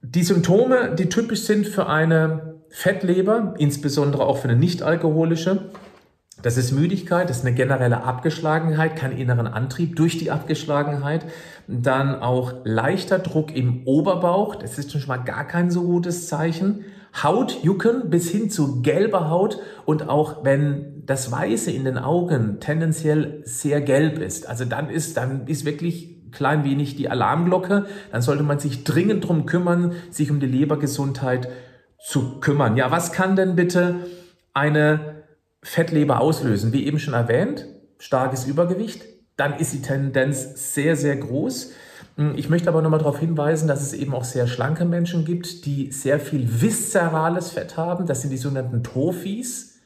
die 0.00 0.22
Symptome, 0.24 0.94
die 0.94 1.08
typisch 1.08 1.42
sind 1.42 1.66
für 1.66 1.86
eine 1.86 2.60
Fettleber, 2.70 3.54
insbesondere 3.58 4.24
auch 4.24 4.38
für 4.38 4.48
eine 4.48 4.58
nicht-alkoholische. 4.58 5.70
Das 6.40 6.56
ist 6.56 6.72
Müdigkeit, 6.72 7.28
das 7.28 7.38
ist 7.38 7.46
eine 7.46 7.54
generelle 7.54 8.04
Abgeschlagenheit, 8.04 8.96
keinen 8.96 9.18
inneren 9.18 9.46
Antrieb 9.46 9.96
durch 9.96 10.18
die 10.18 10.30
Abgeschlagenheit. 10.30 11.26
Dann 11.68 12.20
auch 12.20 12.54
leichter 12.64 13.18
Druck 13.18 13.54
im 13.54 13.86
Oberbauch, 13.86 14.54
das 14.54 14.78
ist 14.78 14.92
schon 14.92 15.06
mal 15.06 15.18
gar 15.18 15.46
kein 15.46 15.70
so 15.70 15.82
gutes 15.82 16.28
Zeichen. 16.28 16.84
Hautjucken 17.22 18.08
bis 18.08 18.30
hin 18.30 18.48
zu 18.48 18.80
gelber 18.80 19.28
Haut 19.28 19.58
und 19.84 20.08
auch 20.08 20.44
wenn 20.44 21.02
das 21.04 21.30
Weiße 21.30 21.70
in 21.70 21.84
den 21.84 21.98
Augen 21.98 22.58
tendenziell 22.60 23.42
sehr 23.44 23.82
gelb 23.82 24.18
ist, 24.18 24.48
also 24.48 24.64
dann 24.64 24.88
ist, 24.88 25.18
dann 25.18 25.46
ist 25.46 25.66
wirklich 25.66 26.30
klein 26.32 26.64
wenig 26.64 26.96
die 26.96 27.10
Alarmglocke, 27.10 27.84
dann 28.10 28.22
sollte 28.22 28.42
man 28.42 28.58
sich 28.58 28.84
dringend 28.84 29.28
drum 29.28 29.44
kümmern, 29.44 29.92
sich 30.10 30.30
um 30.30 30.40
die 30.40 30.46
Lebergesundheit 30.46 31.50
zu 32.02 32.40
kümmern. 32.40 32.78
Ja, 32.78 32.90
was 32.90 33.12
kann 33.12 33.36
denn 33.36 33.54
bitte 33.54 33.96
eine 34.54 35.21
Fettleber 35.62 36.20
auslösen? 36.20 36.72
Wie 36.72 36.86
eben 36.86 36.98
schon 36.98 37.14
erwähnt, 37.14 37.66
starkes 37.98 38.46
Übergewicht, 38.46 39.04
dann 39.36 39.58
ist 39.58 39.72
die 39.72 39.82
Tendenz 39.82 40.74
sehr, 40.74 40.96
sehr 40.96 41.16
groß. 41.16 41.72
Hm, 42.16 42.34
ich 42.36 42.48
möchte 42.48 42.68
aber 42.68 42.82
nochmal 42.82 42.98
darauf 42.98 43.18
hinweisen, 43.18 43.68
dass 43.68 43.82
es 43.82 43.92
eben 43.92 44.14
auch 44.14 44.24
sehr 44.24 44.46
schlanke 44.46 44.84
Menschen 44.84 45.24
gibt, 45.24 45.64
die 45.64 45.90
sehr 45.92 46.20
viel 46.20 46.60
viszerales 46.60 47.50
Fett 47.50 47.76
haben. 47.76 48.06
Das 48.06 48.20
sind 48.20 48.30
die 48.30 48.36
sogenannten 48.36 48.82
Tofis. 48.82 49.80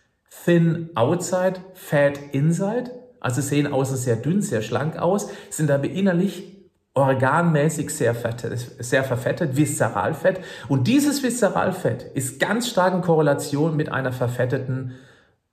Thin 0.44 0.90
outside, 0.94 1.60
fat 1.74 2.18
inside. 2.32 2.90
Also 3.20 3.40
sehen 3.40 3.66
außen 3.72 3.96
sehr 3.96 4.16
dünn, 4.16 4.42
sehr 4.42 4.62
schlank 4.62 4.98
aus, 4.98 5.30
sind 5.50 5.70
aber 5.70 5.88
innerlich 5.88 6.56
organmäßig 6.94 7.90
sehr, 7.90 8.14
fettet, 8.14 8.58
sehr 8.78 9.04
verfettet, 9.04 9.56
Viszeralfett. 9.56 10.40
Und 10.68 10.86
dieses 10.86 11.22
Viszeralfett 11.22 12.04
ist 12.14 12.40
ganz 12.40 12.68
stark 12.68 12.94
in 12.94 13.02
Korrelation 13.02 13.76
mit 13.76 13.90
einer 13.90 14.12
verfetteten 14.12 14.94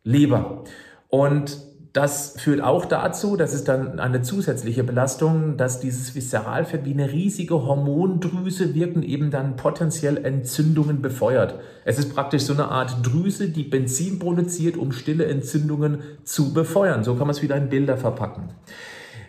Leber. 0.04 0.64
Und 1.10 1.58
das 1.94 2.34
führt 2.40 2.60
auch 2.60 2.86
dazu, 2.86 3.38
das 3.38 3.54
ist 3.54 3.68
dann 3.68 4.00
eine 4.00 4.24
zusätzliche 4.24 4.84
Belastung, 4.84 5.58
dass 5.58 5.80
dieses 5.80 6.16
Viszeralfett 6.16 6.86
wie 6.86 6.94
eine 6.94 7.12
riesige 7.12 7.54
Hormondrüse 7.54 8.74
wirken, 8.74 9.04
eben 9.04 9.30
dann 9.30 9.58
potenziell 9.58 10.26
Entzündungen 10.26 11.04
befeuert. 11.04 11.60
Es 11.86 12.00
ist 12.00 12.16
praktisch 12.16 12.44
so 12.44 12.54
eine 12.54 12.70
Art 12.70 12.98
Drüse, 13.04 13.50
die 13.50 13.62
Benzin 13.62 14.18
produziert, 14.18 14.76
um 14.76 14.92
stille 14.92 15.26
Entzündungen 15.26 16.00
zu 16.24 16.52
befeuern. 16.52 17.04
So 17.04 17.14
kann 17.14 17.28
man 17.28 17.36
es 17.36 17.44
wieder 17.44 17.58
in 17.58 17.70
Bilder 17.70 17.96
verpacken. 17.96 18.50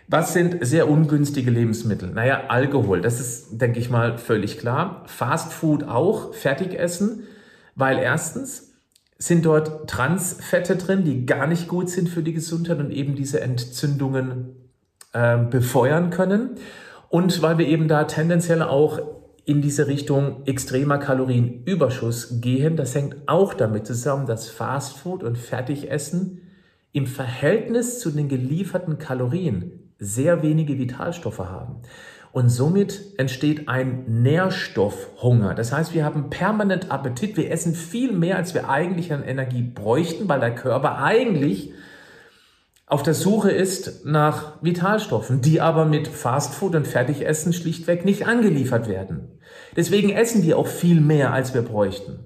Was 0.09 0.33
sind 0.33 0.64
sehr 0.64 0.88
ungünstige 0.88 1.50
Lebensmittel? 1.50 2.11
Naja, 2.12 2.45
Alkohol, 2.49 3.02
das 3.02 3.21
ist, 3.21 3.61
denke 3.61 3.78
ich 3.78 3.90
mal, 3.90 4.16
völlig 4.16 4.57
klar. 4.57 5.02
Fast 5.04 5.52
Food 5.52 5.85
auch, 5.85 6.33
Fertigessen, 6.33 7.25
weil 7.75 7.99
erstens 7.99 8.74
sind 9.25 9.47
dort 9.47 9.88
Transfette 9.88 10.76
drin, 10.76 11.02
die 11.02 11.25
gar 11.25 11.47
nicht 11.47 11.66
gut 11.66 11.88
sind 11.88 12.11
für 12.11 12.23
die 12.23 12.35
Gesundheit 12.35 12.78
und 12.78 12.90
eben 12.90 13.14
diese 13.14 13.40
Entzündungen 13.40 14.54
äh, 15.14 15.38
befeuern 15.38 16.11
können. 16.11 16.57
Und 17.09 17.40
weil 17.40 17.57
wir 17.57 17.66
eben 17.66 17.88
da 17.88 18.04
tendenziell 18.04 18.61
auch 18.61 19.00
in 19.47 19.62
diese 19.62 19.87
Richtung 19.87 20.43
extremer 20.45 20.99
Kalorienüberschuss 20.99 22.43
gehen, 22.43 22.76
das 22.76 22.95
hängt 22.95 23.16
auch 23.26 23.54
damit 23.54 23.87
zusammen, 23.87 24.26
dass 24.26 24.50
Fastfood 24.50 25.23
und 25.23 25.38
Fertigessen 25.38 26.43
im 26.93 27.07
Verhältnis 27.07 28.00
zu 28.00 28.11
den 28.11 28.28
gelieferten 28.28 28.99
Kalorien 28.99 29.90
sehr 29.99 30.43
wenige 30.43 30.78
Vitalstoffe 30.78 31.38
haben. 31.38 31.76
Und 32.35 32.49
somit 32.49 33.00
entsteht 33.17 33.69
ein 33.69 34.23
Nährstoffhunger. 34.23 35.55
Das 35.55 35.71
heißt, 35.71 35.95
wir 35.95 36.05
haben 36.05 36.31
permanent 36.31 36.91
Appetit. 36.91 37.37
Wir 37.37 37.49
essen 37.53 37.76
viel 37.76 38.11
mehr, 38.11 38.37
als 38.37 38.55
wir 38.55 38.69
eigentlich 38.69 39.12
an 39.12 39.23
Energie 39.23 39.62
bräuchten, 39.62 40.29
weil 40.29 40.41
der 40.41 40.53
Körper 40.53 40.99
eigentlich 40.99 41.73
auf 42.87 43.05
der 43.05 43.14
Suche 43.14 43.53
ist 43.53 44.05
nach 44.05 44.55
Vitalstoffen, 44.62 45.43
die 45.43 45.61
aber 45.61 45.85
mit 45.85 46.09
Fastfood 46.09 46.75
und 46.75 46.88
Fertigessen 46.88 47.53
schlichtweg 47.53 48.05
nicht 48.05 48.26
angeliefert 48.26 48.88
werden. 48.88 49.38
Deswegen 49.76 50.11
essen 50.11 50.43
die 50.43 50.55
auch 50.55 50.67
viel 50.67 51.00
mehr, 51.00 51.33
als 51.33 51.55
wir 51.55 51.62
bräuchten. 51.62 52.19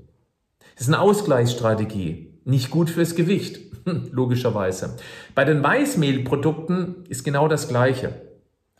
Das 0.75 0.87
ist 0.87 0.89
eine 0.89 1.03
Ausgleichsstrategie. 1.03 2.41
Nicht 2.47 2.71
gut 2.71 2.89
fürs 2.89 3.15
Gewicht. 3.15 3.61
logischerweise. 4.11 4.97
Bei 5.35 5.45
den 5.45 5.63
Weißmehlprodukten 5.63 7.05
ist 7.09 7.25
genau 7.25 7.49
das 7.49 7.69
Gleiche. 7.69 8.28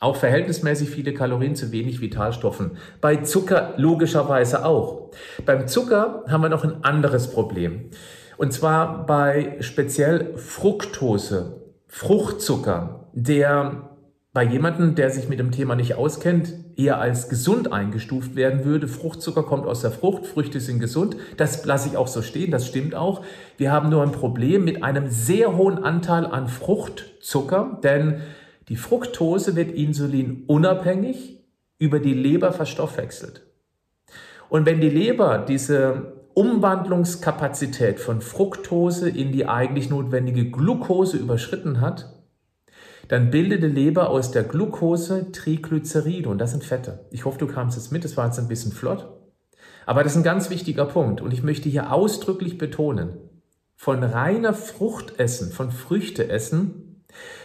Auch 0.01 0.17
verhältnismäßig 0.17 0.91
viele 0.91 1.13
Kalorien 1.13 1.57
zu 1.57 1.73
wenig 1.73 2.01
Vitalstoffen. 2.01 2.73
Bei 3.01 3.17
Zucker 3.17 3.75
logischerweise 3.77 4.65
auch. 4.65 5.11
Beim 5.45 5.67
Zucker 5.67 6.25
haben 6.29 6.43
wir 6.43 6.49
noch 6.49 6.65
ein 6.65 6.85
anderes 6.85 7.31
Problem. 7.31 7.91
Und 8.37 8.53
zwar 8.53 9.07
bei 9.07 9.57
speziell 9.61 10.37
Fructose, 10.37 11.63
Fruchtzucker, 11.89 13.09
der 13.13 13.89
bei 14.33 14.45
jemandem, 14.45 14.95
der 14.95 15.11
sich 15.11 15.29
mit 15.29 15.41
dem 15.41 15.51
Thema 15.51 15.75
nicht 15.75 15.95
auskennt, 15.95 16.55
eher 16.77 17.01
als 17.01 17.29
gesund 17.29 17.73
eingestuft 17.73 18.37
werden 18.37 18.65
würde. 18.65 18.87
Fruchtzucker 18.87 19.43
kommt 19.43 19.67
aus 19.67 19.81
der 19.81 19.91
Frucht, 19.91 20.27
Früchte 20.27 20.61
sind 20.61 20.79
gesund. 20.79 21.17
Das 21.37 21.65
lasse 21.65 21.89
ich 21.89 21.97
auch 21.97 22.07
so 22.07 22.23
stehen, 22.23 22.53
das 22.53 22.69
stimmt 22.69 22.95
auch. 22.95 23.25
Wir 23.57 23.73
haben 23.73 23.89
nur 23.89 24.03
ein 24.05 24.13
Problem 24.13 24.65
mit 24.65 24.85
einem 24.85 25.09
sehr 25.09 25.57
hohen 25.57 25.83
Anteil 25.83 26.25
an 26.25 26.47
Fruchtzucker, 26.47 27.81
denn 27.83 28.21
die 28.69 28.77
Fructose 28.77 29.57
wird 29.57 29.73
insulinunabhängig 29.73 31.45
über 31.79 32.01
die 32.01 32.15
Leber 32.15 32.53
verstoffwechselt. 32.53 33.43
Und 34.49 34.67
wenn 34.67 34.81
die 34.81 34.91
Leber 34.91 35.39
diese 35.39 36.13
Umwandlungskapazität 36.35 37.99
von 37.99 38.21
Fructose 38.21 39.09
in 39.09 39.33
die 39.33 39.47
eigentlich 39.47 39.91
notwendige 39.91 40.51
Glucose 40.51 41.17
überschritten 41.17 41.81
hat, 41.81 42.15
dann 43.09 43.31
bildet 43.31 43.63
die 43.63 43.69
Leber 43.69 44.11
aus 44.11 44.31
der 44.31 44.45
Glucose 44.45 45.33
Triglyceride 45.33 46.29
und 46.29 46.39
das 46.39 46.51
sind 46.51 46.63
Fette. 46.65 47.07
Ich 47.11 47.25
hoffe, 47.25 47.39
du 47.39 47.47
kamst 47.47 47.77
jetzt 47.77 47.91
mit, 47.91 48.05
das 48.05 48.17
war 48.17 48.27
jetzt 48.27 48.39
ein 48.39 48.49
bisschen 48.49 48.73
flott. 48.73 49.09
Aber 49.87 50.05
das 50.05 50.13
ist 50.13 50.19
ein 50.19 50.25
ganz 50.25 50.51
wichtiger 50.51 50.85
Punkt 50.85 51.23
und 51.23 51.33
ich 51.33 51.43
möchte 51.43 51.71
hier 51.71 51.93
ausdrücklich 51.93 52.59
betonen, 52.59 53.17
von 53.75 54.03
reiner 54.03 54.53
Fruchtessen, 54.53 55.51
von 55.53 55.71
Früchteessen 55.71 56.88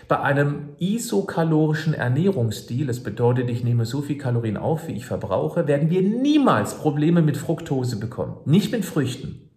bei 0.08 0.20
einem 0.20 0.70
isokalorischen 0.80 1.94
Ernährungsstil, 1.94 2.88
das 2.88 3.02
bedeutet, 3.02 3.50
ich 3.50 3.64
nehme 3.64 3.86
so 3.86 4.02
viel 4.02 4.18
Kalorien 4.18 4.58
auf, 4.58 4.88
wie 4.88 4.94
ich 4.94 5.06
verbrauche, 5.06 5.68
werden 5.68 5.90
wir 5.90 6.02
niemals 6.02 6.76
Probleme 6.76 7.22
mit 7.22 7.38
Fructose 7.38 8.00
bekommen. 8.00 8.38
Nicht 8.46 8.72
mit 8.72 8.86
Früchten. 8.86 9.50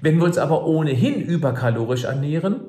Wenn 0.00 0.18
wir 0.18 0.24
uns 0.24 0.38
aber 0.38 0.66
ohnehin 0.66 1.20
überkalorisch 1.20 2.04
ernähren 2.04 2.60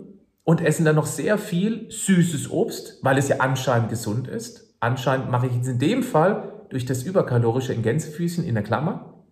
und 0.44 0.62
essen 0.62 0.86
dann 0.86 0.96
noch 0.96 1.06
sehr 1.06 1.38
viel 1.38 1.92
süßes 1.92 2.50
Obst, 2.50 3.00
weil 3.02 3.18
es 3.18 3.28
ja 3.28 3.38
anscheinend 3.40 3.90
gesund 3.90 4.28
ist, 4.28 4.76
anscheinend 4.80 5.30
mache 5.30 5.48
ich 5.48 5.56
jetzt 5.56 5.68
in 5.68 5.80
dem 5.80 6.04
Fall 6.04 6.54
durch 6.70 6.86
das 6.86 7.04
überkalorische 7.04 7.74
in 7.74 7.82
Gänsefüßchen 7.82 8.44
in 8.44 8.56
der 8.56 8.64
Klammer, 8.64 9.24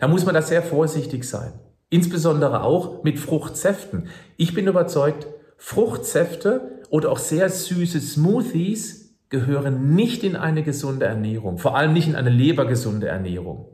da 0.00 0.08
muss 0.08 0.24
man 0.24 0.34
da 0.34 0.42
sehr 0.42 0.62
vorsichtig 0.62 1.24
sein. 1.24 1.52
Insbesondere 1.90 2.62
auch 2.62 3.02
mit 3.02 3.18
Fruchtsäften. 3.18 4.08
Ich 4.36 4.54
bin 4.54 4.66
überzeugt, 4.66 5.26
Fruchtsäfte 5.56 6.77
oder 6.90 7.10
auch 7.10 7.18
sehr 7.18 7.48
süße 7.48 8.00
Smoothies 8.00 9.16
gehören 9.28 9.94
nicht 9.94 10.24
in 10.24 10.36
eine 10.36 10.62
gesunde 10.62 11.06
Ernährung, 11.06 11.58
vor 11.58 11.76
allem 11.76 11.92
nicht 11.92 12.08
in 12.08 12.16
eine 12.16 12.30
lebergesunde 12.30 13.08
Ernährung. 13.08 13.66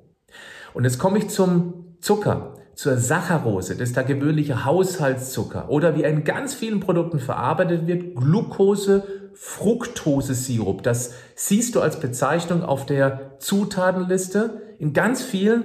Und 0.72 0.84
jetzt 0.84 0.98
komme 0.98 1.18
ich 1.18 1.28
zum 1.28 1.96
Zucker, 2.00 2.54
zur 2.74 2.96
Saccharose, 2.96 3.76
das 3.76 3.90
ist 3.90 3.96
der 3.96 4.04
gewöhnliche 4.04 4.64
Haushaltszucker 4.64 5.70
oder 5.70 5.96
wie 5.96 6.02
in 6.02 6.24
ganz 6.24 6.54
vielen 6.54 6.80
Produkten 6.80 7.20
verarbeitet 7.20 7.86
wird, 7.86 8.16
Glucose, 8.16 9.04
Fructose-Sirup. 9.34 10.82
Das 10.82 11.14
siehst 11.36 11.76
du 11.76 11.80
als 11.80 12.00
Bezeichnung 12.00 12.62
auf 12.64 12.84
der 12.84 13.36
Zutatenliste 13.38 14.60
in 14.78 14.92
ganz 14.92 15.22
vielen 15.22 15.64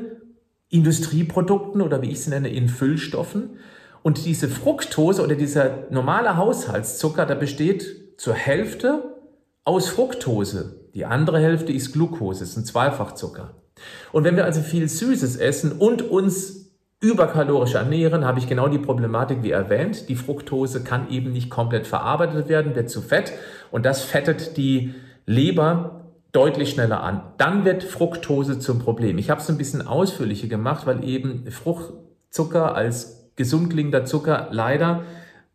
Industrieprodukten 0.70 1.82
oder 1.82 2.01
wie 2.03 2.12
ich 2.12 2.22
sie 2.22 2.29
nenne, 2.29 2.50
in 2.50 2.70
Füllstoffen. 2.70 3.58
Und 4.01 4.25
diese 4.25 4.48
Fructose 4.48 5.24
oder 5.24 5.36
dieser 5.36 5.88
normale 5.89 6.38
Haushaltszucker, 6.38 7.25
der 7.25 7.36
besteht 7.36 8.18
zur 8.18 8.34
Hälfte 8.34 9.15
aus 9.65 9.89
Fructose. 9.89 10.88
Die 10.94 11.06
andere 11.06 11.39
Hälfte 11.39 11.72
ist 11.72 11.94
Glucose, 11.94 12.44
ist 12.44 12.58
ein 12.58 12.65
Zweifachzucker. 12.65 13.56
Und 14.12 14.24
wenn 14.24 14.36
wir 14.36 14.46
also 14.46 14.62
viel 14.62 14.89
Süßes 14.89 15.38
essen 15.38 15.74
und 15.74 16.01
uns 16.01 16.72
überkalorisch 17.01 17.75
ernähren, 17.75 18.25
habe 18.25 18.39
ich 18.39 18.48
genau 18.48 18.68
die 18.68 18.79
Problematik 18.79 19.41
wie 19.41 19.51
erwähnt. 19.51 20.10
Die 20.10 20.15
Fructose 20.15 20.84
kann 20.84 21.10
eben 21.10 21.32
nicht 21.32 21.50
komplett 21.50 21.88
verarbeitet 21.88 22.50
werden, 22.50 22.75
wird 22.75 22.89
zu 22.89 23.01
Fett 23.01 23.32
und 23.72 23.86
das 23.86 24.01
fettet 24.01 24.58
die 24.58 24.96
Leber 25.25 26.12
deutlich 26.32 26.72
schneller 26.72 27.01
an. 27.01 27.24
Dann 27.38 27.65
wird 27.65 27.84
Fructose 27.84 28.60
zum 28.60 28.79
Problem. 28.79 29.18
Ich 29.18 29.29
habe 29.29 29.39
es 29.39 29.50
ein 29.50 29.58
bisschen 29.58 29.88
ausführlicher 29.88 30.48
gemacht, 30.48 30.86
weil 30.86 31.03
eben 31.03 31.50
Fruchtzucker 31.50 32.75
als 32.75 33.18
gesund 33.39 33.69
klingender 33.72 34.03
Zucker 34.03 34.50
leider 34.51 35.05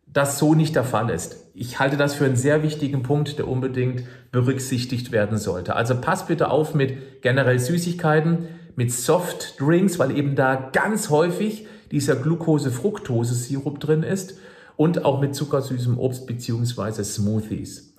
das 0.07 0.39
so 0.39 0.55
nicht 0.55 0.75
der 0.75 0.85
Fall 0.85 1.11
ist. 1.11 1.51
Ich 1.55 1.79
halte 1.81 1.99
das 1.99 2.15
für 2.15 2.25
einen 2.25 2.37
sehr 2.37 2.63
wichtigen 2.63 3.03
Punkt, 3.03 3.37
der 3.37 3.47
unbedingt 3.47 4.05
berücksichtigt 4.33 5.13
werden 5.13 5.37
sollte. 5.37 5.77
Also 5.77 6.01
pass 6.01 6.27
bitte 6.27 6.51
auf 6.51 6.75
mit 6.75 7.21
generell 7.21 7.59
Süßigkeiten, 7.59 8.49
mit 8.75 8.91
Softdrinks, 8.91 9.99
weil 9.99 10.17
eben 10.17 10.35
da 10.35 10.55
ganz 10.73 11.11
häufig 11.11 11.67
dieser 11.91 12.17
Glucose-Fructose-Sirup 12.17 13.79
drin 13.81 14.03
ist 14.03 14.39
und 14.77 15.05
auch 15.05 15.21
mit 15.21 15.35
zuckersüßem 15.35 15.99
Obst 15.99 16.27
beziehungsweise 16.27 17.05
Smoothies. 17.05 17.95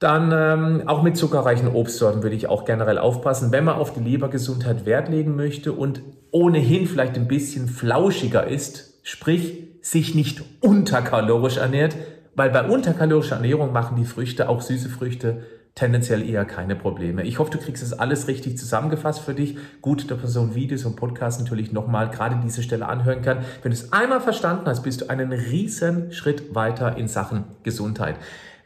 Dann 0.00 0.32
ähm, 0.34 0.88
auch 0.88 1.02
mit 1.02 1.16
zuckerreichen 1.16 1.68
Obstsorten 1.68 2.22
würde 2.24 2.36
ich 2.36 2.48
auch 2.48 2.64
generell 2.64 2.98
aufpassen, 2.98 3.52
wenn 3.52 3.64
man 3.64 3.76
auf 3.76 3.92
die 3.94 4.02
Lebergesundheit 4.02 4.86
Wert 4.86 5.08
legen 5.08 5.36
möchte 5.36 5.72
und 5.72 6.02
ohnehin 6.32 6.86
vielleicht 6.86 7.14
ein 7.16 7.28
bisschen 7.28 7.68
flauschiger 7.68 8.46
ist, 8.46 8.93
sprich 9.04 9.68
sich 9.82 10.16
nicht 10.16 10.42
unterkalorisch 10.60 11.58
ernährt, 11.58 11.94
weil 12.34 12.50
bei 12.50 12.66
unterkalorischer 12.68 13.36
Ernährung 13.36 13.72
machen 13.72 13.96
die 13.96 14.06
Früchte, 14.06 14.48
auch 14.48 14.60
süße 14.60 14.88
Früchte, 14.88 15.44
tendenziell 15.76 16.28
eher 16.28 16.44
keine 16.44 16.74
Probleme. 16.74 17.22
Ich 17.24 17.38
hoffe, 17.38 17.50
du 17.50 17.58
kriegst 17.58 17.82
es 17.82 17.92
alles 17.92 18.28
richtig 18.28 18.56
zusammengefasst 18.58 19.20
für 19.20 19.34
dich. 19.34 19.56
Gut, 19.82 20.10
dass 20.10 20.18
man 20.18 20.28
so 20.28 20.40
ein 20.40 20.54
Videos 20.54 20.84
und 20.84 20.96
Podcast 20.96 21.40
natürlich 21.40 21.72
nochmal 21.72 22.10
gerade 22.10 22.40
diese 22.42 22.62
Stelle 22.62 22.88
anhören 22.88 23.22
kann. 23.22 23.38
Wenn 23.62 23.72
du 23.72 23.76
es 23.76 23.92
einmal 23.92 24.20
verstanden 24.20 24.66
hast, 24.66 24.82
bist 24.82 25.02
du 25.02 25.10
einen 25.10 25.32
riesen 25.32 26.12
Schritt 26.12 26.54
weiter 26.54 26.96
in 26.96 27.08
Sachen 27.08 27.44
Gesundheit. 27.62 28.16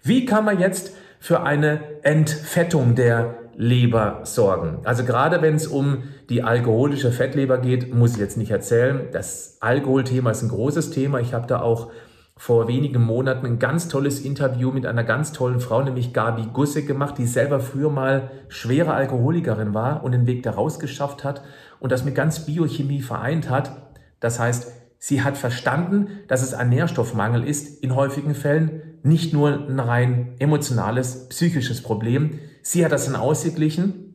Wie 0.02 0.24
kann 0.24 0.44
man 0.44 0.60
jetzt 0.60 0.92
für 1.18 1.42
eine 1.42 1.80
Entfettung 2.02 2.94
der 2.94 3.34
Leber 3.60 4.20
sorgen. 4.22 4.78
Also 4.84 5.02
gerade 5.02 5.42
wenn 5.42 5.56
es 5.56 5.66
um 5.66 6.04
die 6.28 6.44
alkoholische 6.44 7.10
Fettleber 7.10 7.58
geht, 7.58 7.92
muss 7.92 8.12
ich 8.12 8.18
jetzt 8.18 8.36
nicht 8.36 8.52
erzählen. 8.52 9.08
Das 9.10 9.56
Alkoholthema 9.58 10.30
ist 10.30 10.42
ein 10.42 10.48
großes 10.48 10.92
Thema. 10.92 11.18
Ich 11.18 11.34
habe 11.34 11.48
da 11.48 11.60
auch 11.60 11.90
vor 12.36 12.68
wenigen 12.68 13.02
Monaten 13.02 13.44
ein 13.46 13.58
ganz 13.58 13.88
tolles 13.88 14.20
Interview 14.20 14.70
mit 14.70 14.86
einer 14.86 15.02
ganz 15.02 15.32
tollen 15.32 15.58
Frau, 15.58 15.82
nämlich 15.82 16.12
Gabi 16.12 16.46
Gusse 16.52 16.84
gemacht, 16.84 17.18
die 17.18 17.26
selber 17.26 17.58
früher 17.58 17.90
mal 17.90 18.30
schwere 18.46 18.94
Alkoholikerin 18.94 19.74
war 19.74 20.04
und 20.04 20.12
den 20.12 20.28
Weg 20.28 20.44
daraus 20.44 20.78
geschafft 20.78 21.24
hat 21.24 21.42
und 21.80 21.90
das 21.90 22.04
mit 22.04 22.14
ganz 22.14 22.46
Biochemie 22.46 23.02
vereint 23.02 23.50
hat. 23.50 23.72
Das 24.20 24.38
heißt, 24.38 24.70
sie 25.00 25.22
hat 25.22 25.36
verstanden, 25.36 26.06
dass 26.28 26.42
es 26.42 26.54
ein 26.54 26.68
Nährstoffmangel 26.68 27.42
ist, 27.42 27.82
in 27.82 27.96
häufigen 27.96 28.36
Fällen 28.36 28.82
nicht 29.02 29.32
nur 29.32 29.66
ein 29.68 29.80
rein 29.80 30.34
emotionales, 30.38 31.28
psychisches 31.30 31.82
Problem. 31.82 32.38
Sie 32.62 32.84
hat 32.84 32.92
das 32.92 33.06
dann 33.06 33.16
ausgeglichen 33.16 34.08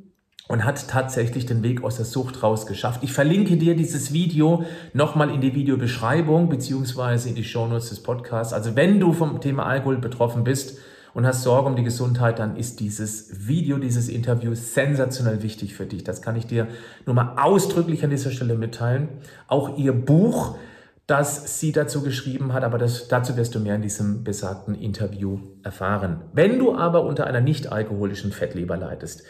und 0.48 0.66
hat 0.66 0.88
tatsächlich 0.88 1.46
den 1.46 1.64
Weg 1.64 1.84
aus 1.84 1.96
der 1.96 2.06
Sucht 2.06 2.44
raus 2.44 2.68
geschafft. 2.68 3.02
Ich 3.04 3.14
verlinke 3.14 3.58
dir 3.58 3.76
dieses 3.76 4.12
Video 4.12 4.66
nochmal 4.94 5.30
in 5.30 5.42
die 5.42 5.56
Videobeschreibung 5.56 6.50
beziehungsweise 6.50 7.30
in 7.30 7.36
die 7.36 7.44
Shownotes 7.44 7.90
des 7.90 8.04
Podcasts. 8.04 8.54
Also 8.54 8.76
wenn 8.76 9.00
du 9.00 9.14
vom 9.14 9.40
Thema 9.40 9.66
Alkohol 9.66 9.98
betroffen 9.98 10.44
bist 10.44 10.80
und 11.14 11.26
hast 11.26 11.44
Sorge 11.44 11.70
um 11.70 11.76
die 11.76 11.84
Gesundheit, 11.84 12.40
dann 12.40 12.58
ist 12.58 12.80
dieses 12.82 13.48
Video, 13.48 13.78
dieses 13.78 14.10
Interview 14.10 14.54
sensationell 14.54 15.44
wichtig 15.44 15.76
für 15.76 15.86
dich. 15.86 16.04
Das 16.04 16.22
kann 16.22 16.36
ich 16.36 16.46
dir 16.46 16.68
nur 17.06 17.16
mal 17.16 17.36
ausdrücklich 17.38 18.04
an 18.04 18.10
dieser 18.10 18.32
Stelle 18.32 18.56
mitteilen. 18.56 19.08
Auch 19.48 19.78
ihr 19.78 19.94
Buch 19.94 20.58
das 21.08 21.60
sie 21.60 21.72
dazu 21.72 22.02
geschrieben 22.02 22.54
hat, 22.54 22.64
aber 22.64 22.78
das, 22.78 23.08
dazu 23.08 23.36
wirst 23.36 23.56
du 23.56 23.60
mehr 23.60 23.76
in 23.76 23.82
diesem 23.82 24.24
besagten 24.24 24.74
Interview 24.76 25.40
erfahren. 25.62 26.22
Wenn 26.34 26.60
du 26.60 26.76
aber 26.76 27.04
unter 27.04 27.28
einer 27.28 27.42
nicht 27.42 27.72
alkoholischen 27.72 28.32
Fettleber 28.32 28.78
leidest, 28.78 29.24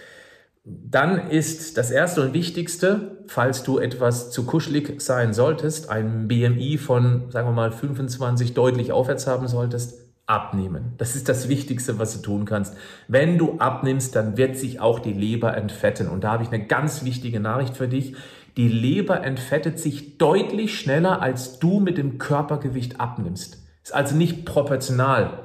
dann 0.65 1.29
ist 1.29 1.77
das 1.77 1.91
erste 1.91 2.21
und 2.21 2.33
wichtigste, 2.33 3.23
falls 3.27 3.63
du 3.63 3.79
etwas 3.79 4.31
zu 4.31 4.45
kuschelig 4.45 5.01
sein 5.01 5.33
solltest, 5.33 5.89
ein 5.89 6.27
BMI 6.29 6.77
von, 6.77 7.29
sagen 7.31 7.49
wir 7.49 7.53
mal, 7.53 7.71
25 7.71 8.53
deutlich 8.53 8.93
aufwärts 8.93 9.27
haben 9.27 9.47
solltest, 9.47 9.99
abnehmen. 10.25 10.93
Das 10.97 11.17
ist 11.17 11.27
das 11.27 11.49
Wichtigste, 11.49 11.99
was 11.99 12.13
du 12.13 12.21
tun 12.21 12.45
kannst. 12.45 12.77
Wenn 13.09 13.37
du 13.37 13.59
abnimmst, 13.59 14.15
dann 14.15 14.37
wird 14.37 14.57
sich 14.57 14.79
auch 14.79 14.99
die 14.99 15.11
Leber 15.11 15.57
entfetten. 15.57 16.07
Und 16.07 16.23
da 16.23 16.31
habe 16.31 16.43
ich 16.43 16.49
eine 16.49 16.65
ganz 16.65 17.03
wichtige 17.03 17.41
Nachricht 17.41 17.75
für 17.75 17.89
dich. 17.89 18.15
Die 18.57 18.67
Leber 18.67 19.23
entfettet 19.23 19.79
sich 19.79 20.17
deutlich 20.17 20.77
schneller, 20.77 21.21
als 21.21 21.59
du 21.59 21.79
mit 21.79 21.97
dem 21.97 22.19
Körpergewicht 22.19 22.99
abnimmst. 22.99 23.63
Ist 23.83 23.95
also 23.95 24.15
nicht 24.15 24.45
proportional, 24.45 25.39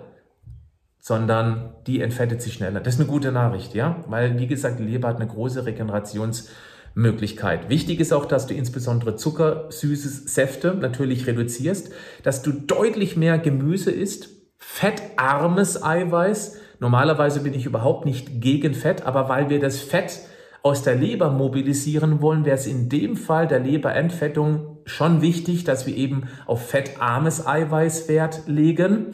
sondern 1.00 1.74
die 1.86 2.02
entfettet 2.02 2.42
sich 2.42 2.52
schneller. 2.52 2.80
Das 2.80 2.94
ist 2.94 3.00
eine 3.00 3.08
gute 3.08 3.32
Nachricht, 3.32 3.74
ja? 3.74 4.04
Weil, 4.08 4.38
wie 4.38 4.46
gesagt, 4.46 4.78
die 4.78 4.84
Leber 4.84 5.08
hat 5.08 5.16
eine 5.16 5.26
große 5.26 5.64
Regenerationsmöglichkeit. 5.64 7.70
Wichtig 7.70 7.98
ist 7.98 8.12
auch, 8.12 8.26
dass 8.26 8.46
du 8.46 8.52
insbesondere 8.52 9.16
Zucker, 9.16 9.68
süßes 9.70 10.34
Säfte 10.34 10.74
natürlich 10.74 11.26
reduzierst, 11.26 11.90
dass 12.22 12.42
du 12.42 12.52
deutlich 12.52 13.16
mehr 13.16 13.38
Gemüse 13.38 13.90
isst, 13.90 14.28
fettarmes 14.58 15.82
Eiweiß. 15.82 16.58
Normalerweise 16.78 17.40
bin 17.40 17.54
ich 17.54 17.64
überhaupt 17.64 18.04
nicht 18.04 18.42
gegen 18.42 18.74
Fett, 18.74 19.06
aber 19.06 19.30
weil 19.30 19.48
wir 19.48 19.60
das 19.60 19.80
Fett 19.80 20.20
aus 20.62 20.82
der 20.82 20.96
Leber 20.96 21.30
mobilisieren 21.30 22.20
wollen, 22.20 22.44
wäre 22.44 22.56
es 22.56 22.66
in 22.66 22.88
dem 22.88 23.16
Fall 23.16 23.46
der 23.46 23.60
Leberentfettung 23.60 24.78
schon 24.84 25.22
wichtig, 25.22 25.64
dass 25.64 25.86
wir 25.86 25.96
eben 25.96 26.24
auf 26.46 26.68
fettarmes 26.68 27.46
Eiweiß 27.46 28.08
Wert 28.08 28.42
legen. 28.46 29.08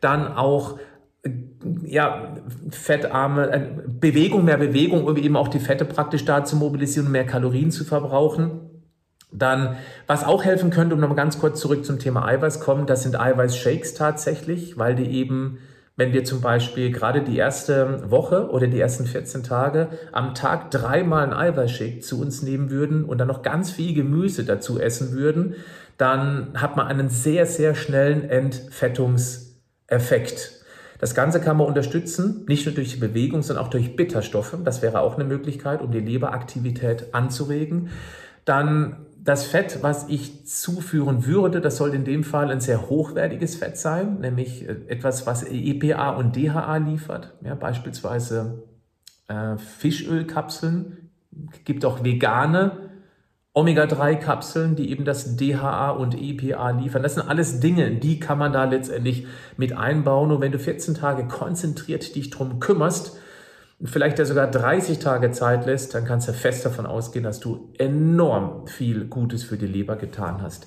Dann 0.00 0.32
auch 0.32 0.78
äh, 1.22 1.30
ja, 1.84 2.34
fettarme 2.70 3.52
äh, 3.52 3.68
Bewegung, 3.86 4.44
mehr 4.44 4.58
Bewegung, 4.58 5.04
um 5.04 5.16
eben 5.16 5.36
auch 5.36 5.48
die 5.48 5.60
Fette 5.60 5.84
praktisch 5.84 6.24
da 6.24 6.44
zu 6.44 6.56
mobilisieren, 6.56 7.10
mehr 7.10 7.26
Kalorien 7.26 7.70
zu 7.70 7.84
verbrauchen. 7.84 8.60
Dann, 9.32 9.76
was 10.08 10.24
auch 10.24 10.44
helfen 10.44 10.70
könnte, 10.70 10.94
um 10.94 11.00
nochmal 11.00 11.16
ganz 11.16 11.38
kurz 11.38 11.60
zurück 11.60 11.84
zum 11.84 12.00
Thema 12.00 12.26
Eiweiß 12.26 12.60
kommen, 12.60 12.86
das 12.86 13.04
sind 13.04 13.18
Eiweißshakes 13.18 13.94
tatsächlich, 13.94 14.76
weil 14.76 14.96
die 14.96 15.06
eben 15.06 15.58
wenn 16.00 16.12
wir 16.14 16.24
zum 16.24 16.40
Beispiel 16.40 16.90
gerade 16.90 17.20
die 17.20 17.36
erste 17.36 18.10
Woche 18.10 18.48
oder 18.48 18.66
die 18.66 18.80
ersten 18.80 19.04
14 19.04 19.42
Tage 19.42 19.88
am 20.12 20.34
Tag 20.34 20.70
dreimal 20.70 21.24
ein 21.24 21.34
Eiweißshake 21.34 22.00
zu 22.00 22.22
uns 22.22 22.40
nehmen 22.40 22.70
würden 22.70 23.04
und 23.04 23.18
dann 23.18 23.28
noch 23.28 23.42
ganz 23.42 23.70
viel 23.70 23.92
Gemüse 23.92 24.44
dazu 24.44 24.80
essen 24.80 25.12
würden, 25.12 25.56
dann 25.98 26.54
hat 26.54 26.78
man 26.78 26.86
einen 26.86 27.10
sehr, 27.10 27.44
sehr 27.44 27.74
schnellen 27.74 28.30
Entfettungseffekt. 28.30 30.62
Das 30.98 31.14
Ganze 31.14 31.38
kann 31.38 31.58
man 31.58 31.66
unterstützen, 31.66 32.46
nicht 32.48 32.64
nur 32.64 32.74
durch 32.74 32.94
die 32.94 33.00
Bewegung, 33.00 33.42
sondern 33.42 33.66
auch 33.66 33.70
durch 33.70 33.94
Bitterstoffe. 33.94 34.56
Das 34.64 34.80
wäre 34.80 35.00
auch 35.00 35.16
eine 35.16 35.24
Möglichkeit, 35.24 35.82
um 35.82 35.92
die 35.92 36.00
Leberaktivität 36.00 37.12
anzuregen. 37.12 37.90
Dann 38.46 39.04
das 39.22 39.44
Fett, 39.44 39.82
was 39.82 40.08
ich 40.08 40.46
zuführen 40.46 41.26
würde, 41.26 41.60
das 41.60 41.76
soll 41.76 41.94
in 41.94 42.04
dem 42.04 42.24
Fall 42.24 42.50
ein 42.50 42.60
sehr 42.60 42.88
hochwertiges 42.88 43.56
Fett 43.56 43.76
sein, 43.76 44.20
nämlich 44.20 44.68
äh, 44.68 44.76
etwas, 44.88 45.26
was 45.26 45.42
EPA 45.42 46.10
und 46.10 46.36
DHA 46.36 46.78
liefert. 46.78 47.34
Ja, 47.44 47.54
beispielsweise 47.54 48.62
äh, 49.28 49.56
Fischölkapseln, 49.56 51.10
gibt 51.64 51.84
auch 51.84 52.02
vegane 52.02 52.90
Omega-3-Kapseln, 53.52 54.76
die 54.76 54.90
eben 54.90 55.04
das 55.04 55.36
DHA 55.36 55.90
und 55.90 56.20
EPA 56.20 56.70
liefern. 56.70 57.02
Das 57.02 57.14
sind 57.14 57.28
alles 57.28 57.60
Dinge, 57.60 57.90
die 57.90 58.20
kann 58.20 58.38
man 58.38 58.52
da 58.52 58.64
letztendlich 58.64 59.26
mit 59.56 59.76
einbauen. 59.76 60.30
Und 60.30 60.40
wenn 60.40 60.52
du 60.52 60.58
14 60.58 60.94
Tage 60.94 61.26
konzentriert 61.26 62.14
dich 62.14 62.30
drum 62.30 62.60
kümmerst, 62.60 63.18
vielleicht 63.82 64.18
ja 64.18 64.24
sogar 64.24 64.50
30 64.50 64.98
Tage 64.98 65.30
Zeit 65.30 65.66
lässt, 65.66 65.94
dann 65.94 66.04
kannst 66.04 66.28
du 66.28 66.32
fest 66.32 66.66
davon 66.66 66.86
ausgehen, 66.86 67.24
dass 67.24 67.40
du 67.40 67.72
enorm 67.78 68.66
viel 68.66 69.06
Gutes 69.06 69.42
für 69.42 69.56
die 69.56 69.66
Leber 69.66 69.96
getan 69.96 70.42
hast. 70.42 70.66